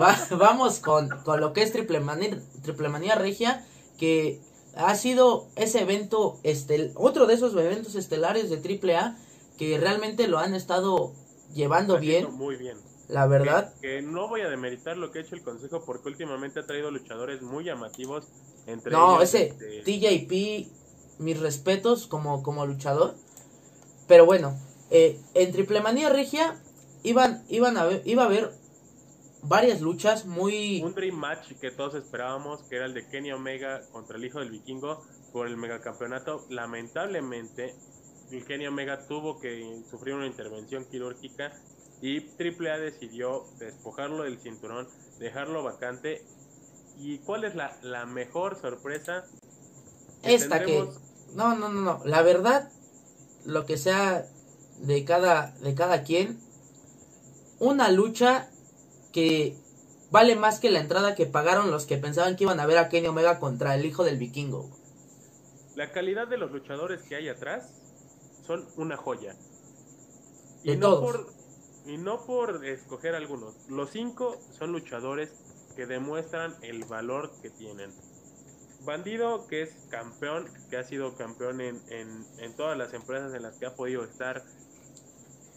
va- 0.00 0.18
vamos 0.36 0.80
con, 0.80 1.08
con 1.24 1.40
lo 1.40 1.52
que 1.52 1.62
es 1.62 1.72
Triple 1.72 2.00
Manía, 2.00 2.38
Triple 2.62 2.88
Manía 2.88 3.14
Regia, 3.14 3.64
que 3.98 4.40
ha 4.76 4.94
sido 4.94 5.46
ese 5.56 5.80
evento, 5.80 6.38
estel, 6.44 6.92
otro 6.94 7.26
de 7.26 7.34
esos 7.34 7.52
eventos 7.54 7.94
estelares 7.94 8.50
de 8.50 8.58
Triple 8.58 8.96
A, 8.96 9.16
que 9.56 9.78
realmente 9.78 10.28
lo 10.28 10.38
han 10.38 10.54
estado 10.54 11.12
llevando 11.54 11.96
Haciendo 11.96 12.28
bien, 12.28 12.38
Muy 12.38 12.56
bien. 12.56 12.76
La 13.08 13.26
verdad. 13.26 13.74
Que, 13.80 13.96
que 13.96 14.02
no 14.02 14.28
voy 14.28 14.42
a 14.42 14.48
demeritar 14.48 14.96
lo 14.96 15.10
que 15.10 15.18
ha 15.18 15.22
hecho 15.22 15.34
el 15.34 15.42
consejo 15.42 15.84
porque 15.84 16.08
últimamente 16.08 16.60
ha 16.60 16.66
traído 16.66 16.90
luchadores 16.90 17.42
muy 17.42 17.64
llamativos. 17.64 18.28
Entre 18.66 18.92
No, 18.92 19.16
ellos, 19.16 19.34
ese 19.34 19.48
este, 19.48 19.82
TJP, 19.82 21.20
mis 21.20 21.40
respetos 21.40 22.06
como, 22.06 22.42
como 22.42 22.66
luchador. 22.66 23.14
Pero 24.06 24.26
bueno, 24.26 24.58
eh, 24.90 25.18
en 25.34 25.52
Triple 25.52 25.80
Manía 25.80 26.10
Regia 26.10 26.60
iban, 27.02 27.44
iban 27.48 27.76
a 27.76 27.84
ver, 27.84 28.02
iba 28.04 28.24
a 28.24 28.26
haber 28.26 28.50
varias 29.42 29.80
luchas 29.80 30.26
muy... 30.26 30.82
un 30.82 30.94
dream 30.94 31.14
match 31.14 31.52
que 31.60 31.70
todos 31.70 31.94
esperábamos, 31.94 32.62
que 32.64 32.76
era 32.76 32.86
el 32.86 32.94
de 32.94 33.06
Kenny 33.08 33.32
Omega 33.32 33.82
contra 33.92 34.16
el 34.16 34.24
hijo 34.24 34.40
del 34.40 34.50
vikingo 34.50 35.02
por 35.32 35.46
el 35.46 35.56
megacampeonato. 35.56 36.44
Lamentablemente, 36.50 37.74
el 38.30 38.44
Kenny 38.44 38.66
Omega 38.66 39.06
tuvo 39.06 39.38
que 39.40 39.82
sufrir 39.90 40.14
una 40.14 40.26
intervención 40.26 40.84
quirúrgica 40.84 41.52
y 42.00 42.18
AAA 42.20 42.78
decidió 42.78 43.44
despojarlo 43.58 44.22
del 44.22 44.38
cinturón, 44.38 44.88
dejarlo 45.18 45.62
vacante. 45.62 46.22
¿Y 46.98 47.18
cuál 47.18 47.44
es 47.44 47.54
la, 47.54 47.76
la 47.82 48.06
mejor 48.06 48.60
sorpresa? 48.60 49.24
Esta 50.22 50.64
que... 50.64 50.88
No, 51.34 51.54
no, 51.56 51.68
no, 51.68 51.80
no. 51.80 52.02
La 52.04 52.22
verdad, 52.22 52.70
lo 53.44 53.66
que 53.66 53.76
sea 53.76 54.26
de 54.80 55.04
cada, 55.04 55.52
de 55.60 55.74
cada 55.74 56.02
quien, 56.02 56.40
una 57.58 57.90
lucha 57.90 58.48
que 59.12 59.56
vale 60.10 60.36
más 60.36 60.60
que 60.60 60.70
la 60.70 60.80
entrada 60.80 61.14
que 61.14 61.26
pagaron 61.26 61.70
los 61.70 61.86
que 61.86 61.98
pensaban 61.98 62.36
que 62.36 62.44
iban 62.44 62.60
a 62.60 62.66
ver 62.66 62.78
a 62.78 62.88
Kenny 62.88 63.08
Omega 63.08 63.38
contra 63.38 63.74
el 63.74 63.84
hijo 63.84 64.04
del 64.04 64.16
vikingo. 64.16 64.70
La 65.74 65.92
calidad 65.92 66.26
de 66.28 66.38
los 66.38 66.50
luchadores 66.50 67.02
que 67.02 67.16
hay 67.16 67.28
atrás 67.28 67.70
son 68.46 68.66
una 68.76 68.96
joya. 68.96 69.34
De 70.64 70.72
y 70.72 70.76
no 70.76 70.88
todos. 70.88 71.00
por 71.00 71.37
y 71.88 71.96
no 71.96 72.24
por 72.24 72.64
escoger 72.64 73.14
algunos. 73.14 73.54
Los 73.68 73.90
cinco 73.90 74.36
son 74.58 74.72
luchadores 74.72 75.30
que 75.74 75.86
demuestran 75.86 76.54
el 76.62 76.84
valor 76.84 77.32
que 77.40 77.50
tienen. 77.50 77.90
Bandido, 78.84 79.46
que 79.48 79.62
es 79.62 79.70
campeón, 79.90 80.46
que 80.70 80.76
ha 80.76 80.84
sido 80.84 81.16
campeón 81.16 81.60
en, 81.60 81.80
en, 81.88 82.26
en 82.38 82.56
todas 82.56 82.76
las 82.76 82.92
empresas 82.94 83.34
en 83.34 83.42
las 83.42 83.56
que 83.56 83.66
ha 83.66 83.74
podido 83.74 84.04
estar. 84.04 84.44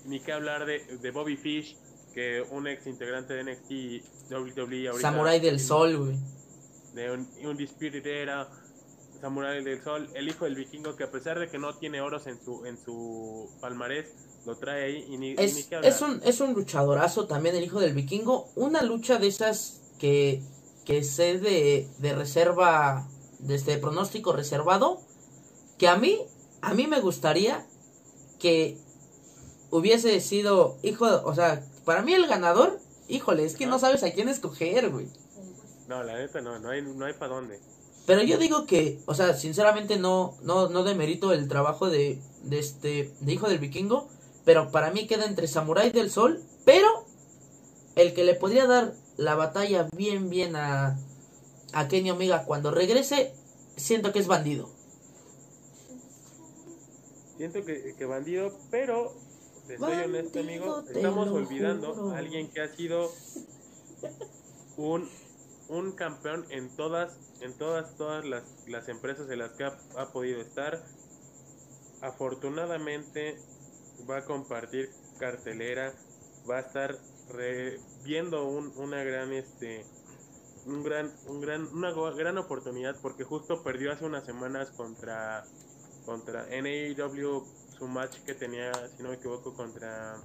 Ni 0.06 0.20
que 0.20 0.32
hablar 0.32 0.66
de, 0.66 0.80
de 0.98 1.12
Bobby 1.12 1.38
Fish, 1.38 1.78
que 2.14 2.44
un 2.50 2.68
ex 2.68 2.88
integrante 2.88 3.34
de 3.34 3.44
NXT 3.44 4.32
WWE 4.32 4.88
ahorita 4.88 5.12
Samurai 5.12 5.40
del 5.40 5.60
Sol, 5.60 5.98
güey. 5.98 6.18
de 6.94 7.12
un, 7.12 7.28
Era, 8.06 8.50
Samurai 9.22 9.64
del 9.64 9.84
Sol, 9.84 10.10
el 10.16 10.28
hijo 10.28 10.46
del 10.46 10.56
vikingo 10.56 10.96
que 10.96 11.04
a 11.04 11.12
pesar 11.12 11.38
de 11.40 11.48
que 11.48 11.58
no 11.60 11.76
tiene 11.78 12.02
oros 12.02 12.28
en 12.28 12.44
su 12.44 12.66
en 12.66 12.78
su 12.78 13.50
palmarés, 13.62 14.08
lo 14.46 14.58
trae 14.58 14.84
ahí 14.86 15.06
y 15.10 15.18
ni, 15.18 15.32
y 15.32 15.36
ni 15.36 15.44
Es, 15.44 15.66
hablar. 15.68 15.86
es 15.86 16.02
un, 16.02 16.22
es 16.24 16.42
un 16.42 16.54
luchadorazo 16.54 17.28
también 17.28 17.56
el 17.56 17.64
hijo 17.64 17.80
del 17.80 17.94
vikingo. 17.94 18.50
Una 18.56 18.82
lucha 18.82 19.18
de 19.20 19.28
esas 19.28 19.82
que, 20.00 20.42
que 20.86 21.04
sé 21.04 21.38
de, 21.40 21.88
de 22.00 22.14
reserva, 22.16 23.08
de 23.40 23.56
este 23.56 23.78
pronóstico 23.78 24.34
reservado, 24.34 25.00
que 25.78 25.88
a 25.88 25.96
mí, 25.98 26.18
a 26.62 26.74
mí 26.74 26.88
me 26.88 27.00
gustaría 27.00 27.66
que 28.40 28.78
hubiese 29.70 30.20
sido 30.20 30.78
hijo, 30.82 31.06
de- 31.10 31.24
o 31.24 31.34
sea, 31.36 31.64
para 31.86 32.02
mí 32.02 32.14
el 32.14 32.28
ganador, 32.28 32.80
híjole, 33.08 33.46
es 33.46 33.56
que 33.56 33.66
no 33.68 33.76
Ajá. 33.76 33.88
sabes 33.88 34.04
a 34.04 34.12
quién 34.12 34.30
escoger, 34.30 34.90
güey. 34.90 35.08
No, 35.88 36.04
la 36.04 36.18
neta 36.18 36.42
no, 36.42 36.58
no 36.60 36.70
hay 36.70 36.82
no 36.82 37.06
hay 37.06 37.14
para 37.14 37.36
dónde. 37.36 37.60
Pero 38.06 38.24
yo 38.24 38.38
digo 38.38 38.66
que, 38.66 39.00
o 39.06 39.14
sea, 39.14 39.36
sinceramente 39.36 39.98
no, 39.98 40.36
no, 40.42 40.70
no 40.70 40.84
demerito 40.84 41.34
el 41.34 41.48
trabajo 41.48 41.90
de, 41.90 42.20
de 42.44 42.60
este, 42.60 43.14
de 43.20 43.34
hijo 43.34 43.48
del 43.48 43.60
vikingo, 43.60 44.08
pero 44.44 44.72
para 44.72 44.92
mí 44.92 45.08
queda 45.08 45.26
entre 45.26 45.48
Samurai 45.48 45.92
del 45.92 46.10
Sol, 46.10 46.44
pero 46.66 46.88
el 47.96 48.14
que 48.14 48.24
le 48.24 48.34
podría 48.34 48.66
dar 48.66 48.94
la 49.18 49.36
batalla 49.36 49.88
bien, 49.96 50.30
bien 50.30 50.56
a, 50.56 50.98
a 51.74 51.88
Kenny 51.88 52.12
Omega 52.12 52.46
cuando 52.46 52.72
regrese, 52.72 53.34
siento 53.76 54.12
que 54.12 54.20
es 54.20 54.28
bandido. 54.28 54.70
Siento 57.38 57.64
que, 57.66 57.96
que 57.98 58.06
bandido, 58.06 58.52
pero 58.70 59.14
te 59.68 59.78
soy 59.78 59.96
Bandido, 59.96 60.20
honesto, 60.20 60.40
amigo, 60.40 60.84
estamos 60.94 61.28
olvidando 61.30 61.94
juro. 61.94 62.12
a 62.12 62.18
alguien 62.18 62.50
que 62.50 62.62
ha 62.62 62.76
sido 62.76 63.12
un 64.78 65.08
un 65.72 65.94
campeón 65.94 66.46
en 66.50 66.70
todas 66.76 67.18
en 67.40 67.58
todas 67.58 67.96
todas 67.96 68.26
las, 68.26 68.44
las 68.68 68.90
empresas 68.90 69.30
en 69.30 69.40
las 69.40 69.52
que 69.52 69.64
ha, 69.64 70.12
podido 70.12 70.42
estar. 70.42 70.84
Afortunadamente 72.02 73.38
va 74.10 74.18
a 74.18 74.26
compartir 74.26 74.90
cartelera, 75.18 75.94
va 76.50 76.58
a 76.58 76.60
estar 76.60 76.98
viendo 78.04 78.46
un, 78.46 78.74
una 78.76 79.04
gran 79.04 79.32
este 79.32 79.86
un 80.66 80.84
gran 80.84 81.12
un 81.28 81.40
gran 81.40 81.68
una 81.68 81.92
gran 82.12 82.38
oportunidad 82.38 82.98
porque 83.02 83.24
justo 83.24 83.64
perdió 83.64 83.94
hace 83.94 84.06
unas 84.06 84.26
semanas 84.26 84.72
contra 84.72 85.46
contra 86.06 86.48
NAW 86.48 87.46
su 87.78 87.88
match 87.88 88.18
que 88.26 88.34
tenía 88.34 88.72
si 88.96 89.02
no 89.04 89.10
me 89.10 89.16
equivoco 89.16 89.54
contra 89.54 90.18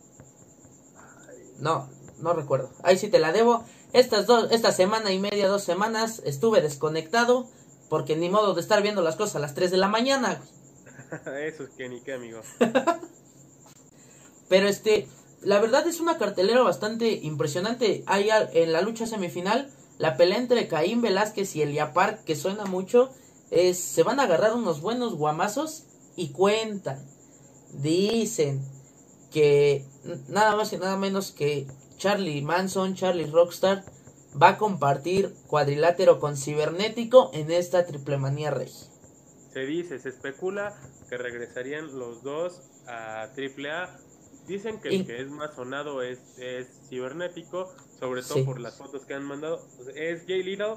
No, 1.61 1.89
no 2.19 2.33
recuerdo. 2.33 2.71
Ahí 2.83 2.99
sí 2.99 3.09
te 3.09 3.19
la 3.19 3.33
debo. 3.33 3.65
Estas 3.93 4.27
dos, 4.27 4.51
esta 4.51 4.73
semana 4.73 5.13
y 5.13 5.19
media, 5.19 5.49
dos 5.49 5.65
semanas, 5.65 6.23
estuve 6.25 6.61
desconectado 6.61 7.49
porque 7.89 8.17
ni 8.17 8.29
modo 8.29 8.55
de 8.55 8.61
estar 8.61 8.83
viendo 8.83 9.03
las 9.03 9.17
cosas 9.17 9.37
a 9.37 9.41
las 9.41 9.55
3 9.55 9.71
de 9.71 9.77
la 9.77 9.89
mañana. 9.89 10.43
eso 11.47 11.63
es 11.65 11.71
que 11.77 11.89
ni 11.89 12.01
qué 12.01 12.15
amigo 12.15 12.41
Pero 14.49 14.69
este, 14.69 15.09
la 15.43 15.61
verdad 15.61 15.87
es 15.87 16.01
una 16.01 16.19
cartelera 16.19 16.63
bastante 16.63 17.13
impresionante. 17.13 18.05
Hay 18.07 18.29
en 18.53 18.73
la 18.73 18.81
lucha 18.81 19.07
semifinal 19.07 19.71
la 19.99 20.17
pelea 20.17 20.39
entre 20.39 20.69
Caín 20.69 21.01
Velázquez 21.01 21.57
y 21.57 21.63
Eliapar, 21.63 22.23
que 22.25 22.37
suena 22.37 22.65
mucho, 22.67 23.11
es 23.51 23.79
se 23.79 24.03
van 24.03 24.21
a 24.21 24.25
agarrar 24.25 24.55
unos 24.55 24.81
buenos 24.81 25.15
guamazos 25.15 25.85
y 26.17 26.29
cuentan, 26.29 27.05
dicen 27.73 28.63
que 29.31 29.85
nada 30.29 30.55
más 30.57 30.73
y 30.73 30.77
nada 30.77 30.97
menos 30.97 31.33
que 31.33 31.67
Charlie 31.97 32.43
Manson, 32.43 32.95
Charlie 32.95 33.27
Rockstar, 33.27 33.85
va 34.41 34.51
a 34.51 34.59
compartir 34.59 35.35
cuadrilátero 35.47 36.21
con 36.21 36.37
Cibernético 36.37 37.31
en 37.33 37.51
esta 37.51 37.87
triple 37.87 38.19
manía 38.19 38.51
regia. 38.51 38.87
Se 39.53 39.61
dice, 39.61 39.99
se 39.99 40.11
especula 40.11 40.75
que 41.09 41.17
regresarían 41.17 41.99
los 41.99 42.23
dos 42.23 42.61
a 42.87 43.29
AAA. 43.35 43.99
Dicen 44.47 44.81
que 44.81 44.93
Y- 44.93 44.97
el 45.01 45.07
que 45.07 45.23
es 45.23 45.29
más 45.31 45.55
sonado 45.55 46.03
es, 46.03 46.19
es 46.39 46.69
cibernético, 46.89 47.73
sobre 47.99 48.23
todo 48.23 48.35
Sí. 48.35 48.43
por 48.45 48.61
las 48.61 48.77
fotos 48.77 49.05
que 49.07 49.15
han 49.15 49.25
mandado. 49.25 49.67
Es 49.95 50.25
Jay 50.27 50.43
Little. 50.43 50.75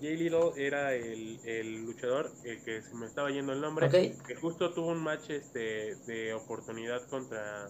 Jay 0.00 0.16
Little 0.16 0.52
era 0.56 0.94
el, 0.94 1.38
el 1.44 1.84
luchador, 1.84 2.30
el 2.44 2.62
que 2.62 2.80
se 2.82 2.94
me 2.94 3.06
estaba 3.06 3.30
yendo 3.30 3.52
el 3.52 3.60
nombre, 3.60 3.90
que 3.90 4.34
justo 4.36 4.72
tuvo 4.72 4.88
un 4.88 4.98
match 5.02 5.30
este, 5.30 5.96
de 6.06 6.32
oportunidad 6.34 7.02
contra 7.08 7.68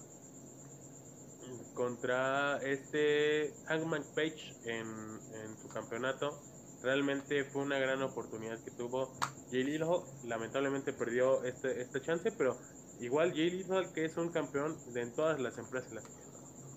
contra 1.74 2.58
este 2.62 3.52
Hangman 3.66 4.04
Page 4.14 4.54
en, 4.64 5.56
su 5.60 5.68
campeonato. 5.68 6.40
Realmente 6.82 7.44
fue 7.44 7.62
una 7.62 7.78
gran 7.78 8.02
oportunidad 8.02 8.62
que 8.62 8.70
tuvo 8.70 9.12
Jay 9.50 9.64
Little. 9.64 10.02
Lamentablemente 10.24 10.92
perdió 10.92 11.44
este, 11.44 11.80
esta 11.80 12.00
chance, 12.00 12.30
pero 12.32 12.56
igual 13.00 13.32
Jay 13.32 13.50
Little 13.50 13.88
que 13.94 14.04
es 14.04 14.16
un 14.16 14.30
campeón 14.30 14.76
de 14.92 15.02
en 15.02 15.14
todas 15.14 15.40
las 15.40 15.58
empresas. 15.58 16.04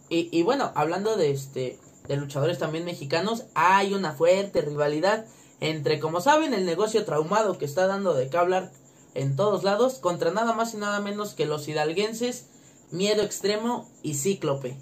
Y, 0.10 0.30
y 0.32 0.44
bueno, 0.44 0.72
hablando 0.76 1.18
de 1.18 1.32
este 1.32 1.80
de 2.08 2.16
luchadores 2.16 2.58
también 2.58 2.86
mexicanos, 2.86 3.46
hay 3.54 3.94
una 3.94 4.14
fuerte 4.14 4.62
rivalidad 4.62 5.26
entre, 5.60 6.00
como 6.00 6.22
saben, 6.22 6.54
el 6.54 6.66
negocio 6.66 7.04
traumado 7.04 7.58
que 7.58 7.66
está 7.66 7.88
dando 7.88 8.14
de 8.14 8.30
qué 8.30 8.38
hablar 8.38 8.72
en 9.14 9.36
todos 9.36 9.64
lados, 9.64 9.96
contra 9.96 10.32
nada 10.32 10.54
más 10.54 10.74
y 10.74 10.78
nada 10.78 11.00
menos 11.00 11.34
que 11.34 11.46
los 11.46 11.68
hidalguenses, 11.68 12.46
Miedo 12.92 13.24
Extremo 13.24 13.90
y 14.04 14.14
Cíclope. 14.14 14.78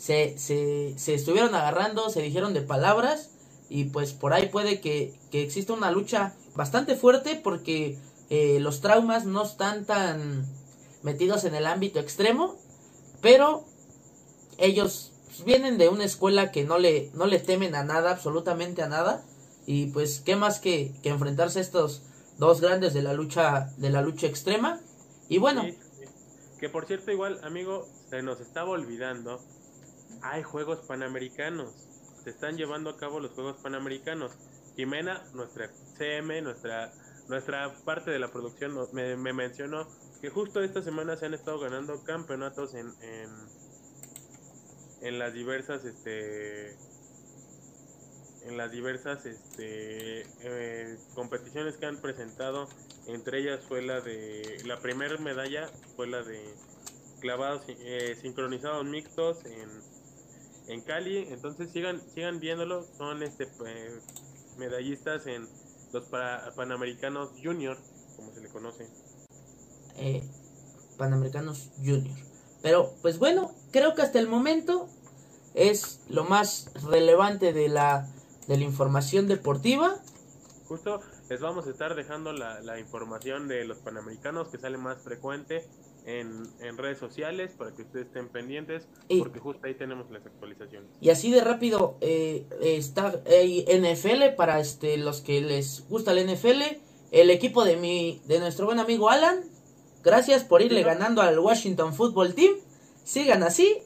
Se, 0.00 0.38
se, 0.38 0.94
se 0.96 1.14
estuvieron 1.14 1.54
agarrando, 1.54 2.08
se 2.08 2.22
dijeron 2.22 2.54
de 2.54 2.62
palabras, 2.62 3.30
y 3.68 3.84
pues 3.84 4.14
por 4.14 4.32
ahí 4.32 4.48
puede 4.48 4.80
que, 4.80 5.14
que 5.30 5.42
exista 5.42 5.74
una 5.74 5.90
lucha 5.90 6.34
bastante 6.56 6.96
fuerte 6.96 7.36
porque 7.36 7.98
eh, 8.30 8.58
los 8.60 8.80
traumas 8.80 9.26
no 9.26 9.44
están 9.44 9.84
tan 9.84 10.46
metidos 11.02 11.44
en 11.44 11.54
el 11.54 11.66
ámbito 11.66 12.00
extremo, 12.00 12.56
pero 13.20 13.64
ellos 14.58 15.12
vienen 15.44 15.78
de 15.78 15.88
una 15.88 16.04
escuela 16.04 16.50
que 16.50 16.64
no 16.64 16.78
le, 16.78 17.10
no 17.14 17.26
le 17.26 17.38
temen 17.38 17.74
a 17.74 17.84
nada, 17.84 18.10
absolutamente 18.10 18.82
a 18.82 18.88
nada. 18.88 19.24
Y 19.66 19.86
pues, 19.86 20.20
¿qué 20.20 20.36
más 20.36 20.58
que, 20.58 20.92
que 21.02 21.10
enfrentarse 21.10 21.60
a 21.60 21.62
estos 21.62 22.02
dos 22.38 22.60
grandes 22.60 22.94
de 22.94 23.02
la 23.02 23.12
lucha, 23.12 23.70
de 23.76 23.90
la 23.90 24.02
lucha 24.02 24.26
extrema? 24.26 24.80
Y 25.28 25.38
bueno. 25.38 25.64
Que 26.58 26.68
por 26.68 26.86
cierto, 26.86 27.10
igual, 27.12 27.40
amigo, 27.44 27.86
se 28.08 28.22
nos 28.22 28.40
estaba 28.40 28.70
olvidando. 28.70 29.40
Hay 30.22 30.42
Juegos 30.42 30.80
Panamericanos. 30.86 31.74
Se 32.24 32.30
están 32.30 32.56
llevando 32.56 32.90
a 32.90 32.96
cabo 32.96 33.20
los 33.20 33.32
Juegos 33.32 33.56
Panamericanos. 33.62 34.32
Jimena, 34.76 35.22
nuestra 35.34 35.70
CM, 35.96 36.42
nuestra, 36.42 36.92
nuestra 37.28 37.72
parte 37.84 38.10
de 38.10 38.18
la 38.18 38.30
producción, 38.30 38.76
me 38.92 39.32
mencionó 39.32 39.86
que 40.20 40.28
justo 40.28 40.62
esta 40.62 40.82
semana 40.82 41.16
se 41.16 41.26
han 41.26 41.34
estado 41.34 41.58
ganando 41.58 42.02
campeonatos 42.04 42.74
en, 42.74 42.92
en, 43.00 43.30
en 45.02 45.18
las 45.18 45.32
diversas, 45.32 45.84
este, 45.84 46.76
en 48.46 48.56
las 48.56 48.70
diversas, 48.70 49.24
este, 49.24 50.22
eh, 50.42 50.98
competiciones 51.14 51.76
que 51.76 51.86
han 51.86 52.00
presentado 52.00 52.68
entre 53.06 53.40
ellas 53.40 53.64
fue 53.66 53.82
la 53.82 54.00
de 54.00 54.62
la 54.66 54.78
primera 54.80 55.16
medalla 55.16 55.68
fue 55.96 56.06
la 56.06 56.22
de 56.22 56.54
clavados 57.20 57.62
eh, 57.68 58.14
sincronizados 58.20 58.84
mixtos 58.84 59.44
en, 59.46 59.68
en 60.72 60.80
Cali 60.82 61.18
entonces 61.30 61.70
sigan 61.72 62.00
sigan 62.14 62.40
viéndolo 62.40 62.84
son 62.96 63.22
este 63.22 63.44
eh, 63.66 63.98
medallistas 64.58 65.26
en 65.26 65.48
los 65.92 66.04
para- 66.04 66.52
panamericanos 66.54 67.30
junior 67.42 67.76
como 68.16 68.32
se 68.32 68.40
le 68.40 68.48
conoce 68.48 68.88
eh, 69.96 70.22
Panamericanos 70.96 71.70
Junior. 71.78 72.14
Pero 72.62 72.92
pues 73.02 73.18
bueno, 73.18 73.52
creo 73.70 73.94
que 73.94 74.02
hasta 74.02 74.18
el 74.18 74.28
momento 74.28 74.86
es 75.54 76.00
lo 76.08 76.24
más 76.24 76.70
relevante 76.84 77.52
de 77.54 77.68
la, 77.68 78.06
de 78.46 78.56
la 78.58 78.64
información 78.64 79.26
deportiva. 79.26 79.96
justo 80.68 81.00
les 81.30 81.40
vamos 81.40 81.66
a 81.66 81.70
estar 81.70 81.94
dejando 81.94 82.32
la, 82.32 82.60
la 82.60 82.78
información 82.78 83.48
de 83.48 83.64
los 83.64 83.78
panamericanos 83.78 84.48
que 84.48 84.58
sale 84.58 84.76
más 84.78 84.98
frecuente 85.02 85.66
en, 86.06 86.42
en 86.60 86.76
redes 86.78 86.98
sociales 86.98 87.52
para 87.56 87.72
que 87.74 87.82
ustedes 87.82 88.06
estén 88.06 88.28
pendientes 88.28 88.86
Y- 89.08 89.18
porque 89.20 89.38
justo 89.40 89.66
ahí 89.66 89.74
tenemos 89.74 90.10
las 90.10 90.24
actualizaciones 90.26 90.90
Y 91.00 91.10
así 91.10 91.30
de 91.30 91.40
rápido 91.42 91.96
eh, 92.00 92.46
está 92.62 93.20
eh, 93.26 93.64
NFL 93.80 94.34
para 94.36 94.60
este 94.60 94.96
los 94.98 95.20
que 95.20 95.40
les 95.40 95.86
gusta 95.88 96.12
el 96.12 96.26
NFL. 96.28 96.62
El 97.12 97.30
equipo 97.30 97.64
de 97.64 97.76
mi 97.76 98.20
de 98.26 98.38
nuestro 98.38 98.66
buen 98.66 98.78
amigo 98.78 99.10
Alan. 99.10 99.42
Gracias 100.02 100.44
por 100.44 100.62
irle 100.62 100.82
ganando 100.82 101.20
al 101.22 101.38
Washington 101.38 101.92
Football 101.94 102.34
Team. 102.34 102.54
Sigan 103.04 103.42
así. 103.42 103.78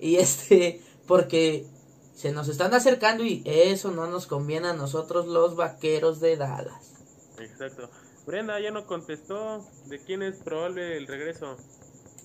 Y 0.00 0.16
este 0.16 0.80
porque 1.06 1.66
se 2.14 2.30
nos 2.32 2.48
están 2.48 2.72
acercando 2.74 3.24
y 3.24 3.42
eso 3.44 3.90
no 3.90 4.06
nos 4.06 4.26
conviene 4.26 4.68
a 4.68 4.72
nosotros 4.72 5.26
los 5.26 5.56
vaqueros 5.56 6.20
de 6.20 6.36
Dallas. 6.36 6.92
Exacto. 7.38 7.90
Brenda 8.26 8.58
ya 8.60 8.70
no 8.70 8.86
contestó 8.86 9.66
de 9.86 9.98
quién 10.00 10.22
es 10.22 10.36
probable 10.36 10.96
el 10.96 11.06
regreso. 11.06 11.56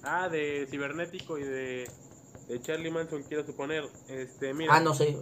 Ah, 0.03 0.29
de 0.29 0.67
Cibernético 0.69 1.37
y 1.37 1.43
de, 1.43 1.89
de 2.47 2.61
Charlie 2.61 2.91
Manson, 2.91 3.23
quiero 3.23 3.45
suponer. 3.45 3.85
Este, 4.07 4.53
mira. 4.53 4.75
Ah, 4.75 4.79
no 4.79 4.93
sé. 4.93 5.17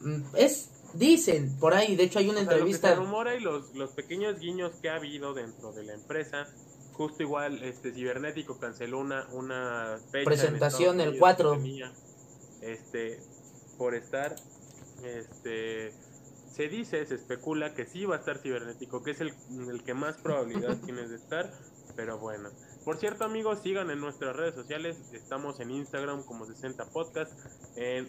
Mm, 0.00 0.22
Es 0.34 0.70
dicen 0.94 1.56
por 1.58 1.74
ahí, 1.74 1.96
de 1.96 2.04
hecho 2.04 2.18
hay 2.18 2.28
una 2.28 2.40
o 2.40 2.44
sea, 2.44 2.44
lo 2.44 2.48
que 2.48 2.54
entrevista 2.56 2.88
se 2.90 2.94
rumora 2.96 3.34
y 3.34 3.40
los, 3.40 3.74
los 3.74 3.90
pequeños 3.90 4.38
guiños 4.38 4.72
que 4.80 4.88
ha 4.88 4.96
habido 4.96 5.34
dentro 5.34 5.72
de 5.72 5.84
la 5.84 5.94
empresa. 5.94 6.46
Justo 6.92 7.22
igual, 7.22 7.62
este 7.62 7.92
Cibernético 7.92 8.58
canceló 8.58 8.98
una, 9.00 9.26
una 9.32 9.98
fecha 10.10 10.18
en 10.18 10.24
Presentación 10.24 11.00
el 11.00 11.08
Unidos 11.08 11.20
4. 11.20 11.50
que 11.52 11.56
tenía, 11.58 11.92
este, 12.62 13.20
por 13.76 13.94
estar, 13.94 14.34
este, 15.04 15.92
se 16.56 16.68
dice, 16.68 17.04
se 17.04 17.16
especula 17.16 17.74
que 17.74 17.84
sí 17.84 18.06
va 18.06 18.16
a 18.16 18.18
estar 18.18 18.38
cibernético, 18.38 19.02
que 19.02 19.10
es 19.10 19.20
el, 19.20 19.34
el 19.70 19.84
que 19.84 19.92
más 19.92 20.16
probabilidad 20.16 20.78
tiene 20.86 21.06
de 21.06 21.16
estar, 21.16 21.52
pero 21.96 22.18
bueno. 22.18 22.48
Por 22.82 22.96
cierto, 22.96 23.24
amigos, 23.24 23.60
sigan 23.62 23.90
en 23.90 24.00
nuestras 24.00 24.34
redes 24.34 24.54
sociales, 24.54 24.96
estamos 25.12 25.60
en 25.60 25.70
Instagram 25.70 26.22
como 26.22 26.46
60 26.46 26.86
Podcast, 26.86 27.32
en, 27.76 28.08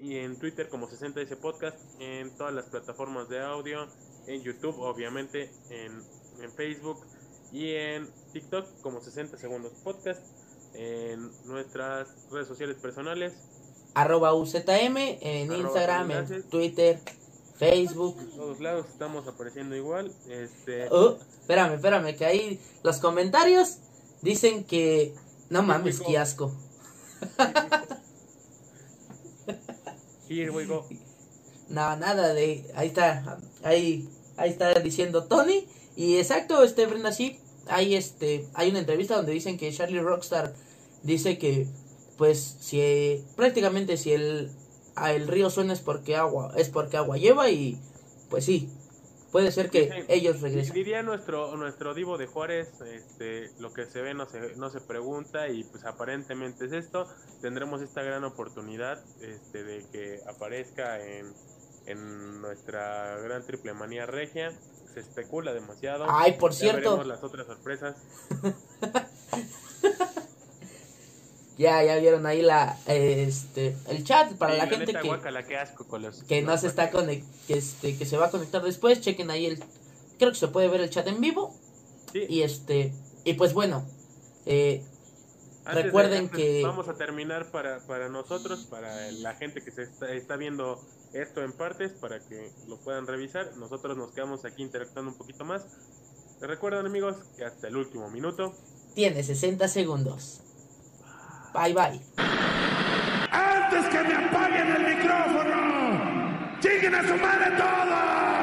y 0.00 0.16
en 0.16 0.36
Twitter 0.36 0.68
como 0.68 0.88
60S 0.88 1.36
Podcast, 1.36 1.78
en 2.00 2.36
todas 2.36 2.52
las 2.52 2.64
plataformas 2.64 3.28
de 3.28 3.40
audio, 3.40 3.86
en 4.26 4.42
YouTube, 4.42 4.80
obviamente, 4.80 5.52
en, 5.70 6.02
en 6.42 6.50
Facebook 6.50 7.06
y 7.52 7.70
en 7.70 8.08
TikTok 8.32 8.80
como 8.80 9.00
60 9.00 9.38
Segundos 9.38 9.74
Podcast, 9.84 10.26
en 10.74 11.30
nuestras 11.44 12.08
redes 12.32 12.48
sociales 12.48 12.78
personales, 12.78 13.32
arroba 13.94 14.34
UZM 14.34 14.96
en 15.20 15.52
Arroba 15.52 15.62
Instagram, 15.62 16.10
en. 16.10 16.42
Twitter, 16.50 16.98
Facebook. 17.58 18.16
en 18.20 18.30
todos 18.30 18.60
lados 18.60 18.86
estamos 18.90 19.26
apareciendo 19.26 19.74
igual. 19.76 20.12
Este, 20.28 20.88
Oh, 20.90 21.16
espérame, 21.40 21.74
espérame, 21.74 22.16
que 22.16 22.26
ahí 22.26 22.60
los 22.82 22.98
comentarios 22.98 23.78
dicen 24.22 24.64
que 24.64 25.14
no 25.50 25.62
mames, 25.62 26.00
qué 26.00 26.18
asco. 26.18 26.52
here 30.28 30.50
we 30.50 30.66
go. 30.66 30.86
No, 31.68 31.96
nada 31.96 32.34
de 32.34 32.70
ahí 32.74 32.88
está, 32.88 33.38
ahí 33.62 34.08
ahí 34.36 34.50
está 34.50 34.74
diciendo 34.74 35.24
Tony 35.24 35.66
y 35.96 36.18
exacto, 36.18 36.62
este 36.62 36.86
Brenda 36.86 37.12
sí, 37.12 37.38
hay 37.68 37.94
este 37.94 38.46
hay 38.54 38.70
una 38.70 38.80
entrevista 38.80 39.16
donde 39.16 39.32
dicen 39.32 39.56
que 39.58 39.72
Charlie 39.72 40.00
Rockstar 40.00 40.54
dice 41.02 41.38
que 41.38 41.66
pues 42.16 42.56
si 42.60 43.24
prácticamente 43.34 43.96
si 43.96 44.12
el 44.12 44.50
el 44.96 45.28
río 45.28 45.50
suena 45.50 45.72
es 45.72 45.80
porque 45.80 46.16
agua 46.16 46.52
es 46.56 46.68
porque 46.68 46.96
agua 46.96 47.16
lleva 47.16 47.50
y 47.50 47.78
pues 48.30 48.44
sí, 48.44 48.70
puede 49.30 49.52
ser 49.52 49.70
que 49.70 49.84
Sí, 49.84 50.04
ellos 50.08 50.40
regresen. 50.40 50.74
Diría 50.74 51.02
nuestro 51.02 51.56
nuestro 51.56 51.94
divo 51.94 52.16
de 52.18 52.26
Juárez, 52.26 52.80
este, 52.80 53.50
lo 53.60 53.72
que 53.72 53.86
se 53.86 54.00
ve 54.00 54.14
no 54.14 54.26
se, 54.26 54.56
no 54.56 54.70
se 54.70 54.80
pregunta 54.80 55.48
y 55.48 55.64
pues 55.64 55.84
aparentemente 55.84 56.66
es 56.66 56.72
esto. 56.72 57.06
Tendremos 57.42 57.82
esta 57.82 58.02
gran 58.02 58.24
oportunidad 58.24 59.02
este, 59.20 59.62
de 59.64 59.86
que 59.92 60.20
aparezca 60.28 60.98
en, 61.00 61.32
en 61.86 62.40
nuestra 62.40 63.18
gran 63.18 63.44
triple 63.46 63.74
manía 63.74 64.06
regia. 64.06 64.52
Se 64.94 65.00
especula 65.00 65.52
demasiado. 65.52 66.06
Ay, 66.08 66.32
por 66.38 66.52
Ya 66.52 66.58
cierto, 66.58 66.96
veremos 66.96 67.06
las 67.06 67.22
otras 67.22 67.46
sorpresas. 67.46 67.96
Ya, 71.58 71.82
ya 71.82 71.96
vieron 71.96 72.26
ahí 72.26 72.42
la, 72.42 72.78
este, 72.86 73.74
el 73.88 74.04
chat 74.04 74.32
para 74.34 74.52
Sí, 74.54 74.58
la 74.58 74.66
gente 74.66 74.92
que, 74.92 75.08
guácala, 75.08 75.46
qué 75.46 75.56
asco 75.56 75.86
con 75.86 76.02
los- 76.02 76.22
que 76.24 76.42
no 76.42 76.56
se 76.58 76.66
está 76.66 76.90
conect, 76.90 77.24
que, 77.46 77.54
este, 77.56 77.96
que 77.96 78.04
se 78.04 78.18
va 78.18 78.26
a 78.26 78.30
conectar 78.30 78.62
después, 78.62 79.00
chequen 79.00 79.30
ahí 79.30 79.46
el, 79.46 79.64
creo 80.18 80.32
que 80.32 80.36
se 80.38 80.48
puede 80.48 80.68
ver 80.68 80.82
el 80.82 80.90
chat 80.90 81.06
en 81.06 81.20
vivo 81.20 81.54
Sí, 82.12 82.26
y 82.28 82.42
este, 82.42 82.92
y 83.24 83.34
pues 83.34 83.54
bueno, 83.54 83.84
eh, 84.44 84.82
Antes 85.64 85.86
Recuerden 85.86 86.18
antes 86.26 86.36
que- 86.36 86.62
Vamos 86.62 86.88
a 86.88 86.94
terminar 86.94 87.50
para, 87.50 87.80
para 87.80 88.08
nosotros, 88.08 88.66
para 88.70 89.10
la 89.10 89.34
gente 89.34 89.64
que 89.64 89.72
se 89.72 89.82
está, 89.82 90.12
está 90.12 90.36
viendo 90.36 90.80
esto 91.12 91.42
en 91.42 91.50
partes, 91.52 91.90
para 91.90 92.20
que 92.20 92.52
lo 92.68 92.76
puedan 92.76 93.08
revisar. 93.08 93.56
Nosotros 93.56 93.96
nos 93.96 94.12
quedamos 94.12 94.44
aquí 94.44 94.62
interactuando 94.62 95.10
un 95.10 95.18
poquito 95.18 95.44
más. 95.44 95.64
Recuerden 96.40 96.86
amigos 96.86 97.16
que 97.36 97.44
hasta 97.44 97.66
el 97.66 97.74
último 97.76 98.08
minuto 98.10 98.54
Tiene 98.94 99.24
60 99.24 99.66
segundos. 99.66 100.40
Bye 101.56 101.72
bye. 101.72 101.98
¡Antes 103.32 103.86
que 103.86 104.02
me 104.02 104.14
apaguen 104.14 104.76
el 104.76 104.96
micrófono! 104.96 106.58
¡Lleguen 106.60 106.94
a 106.94 107.02
su 107.02 107.16
madre 107.16 107.50
todos! 107.56 108.35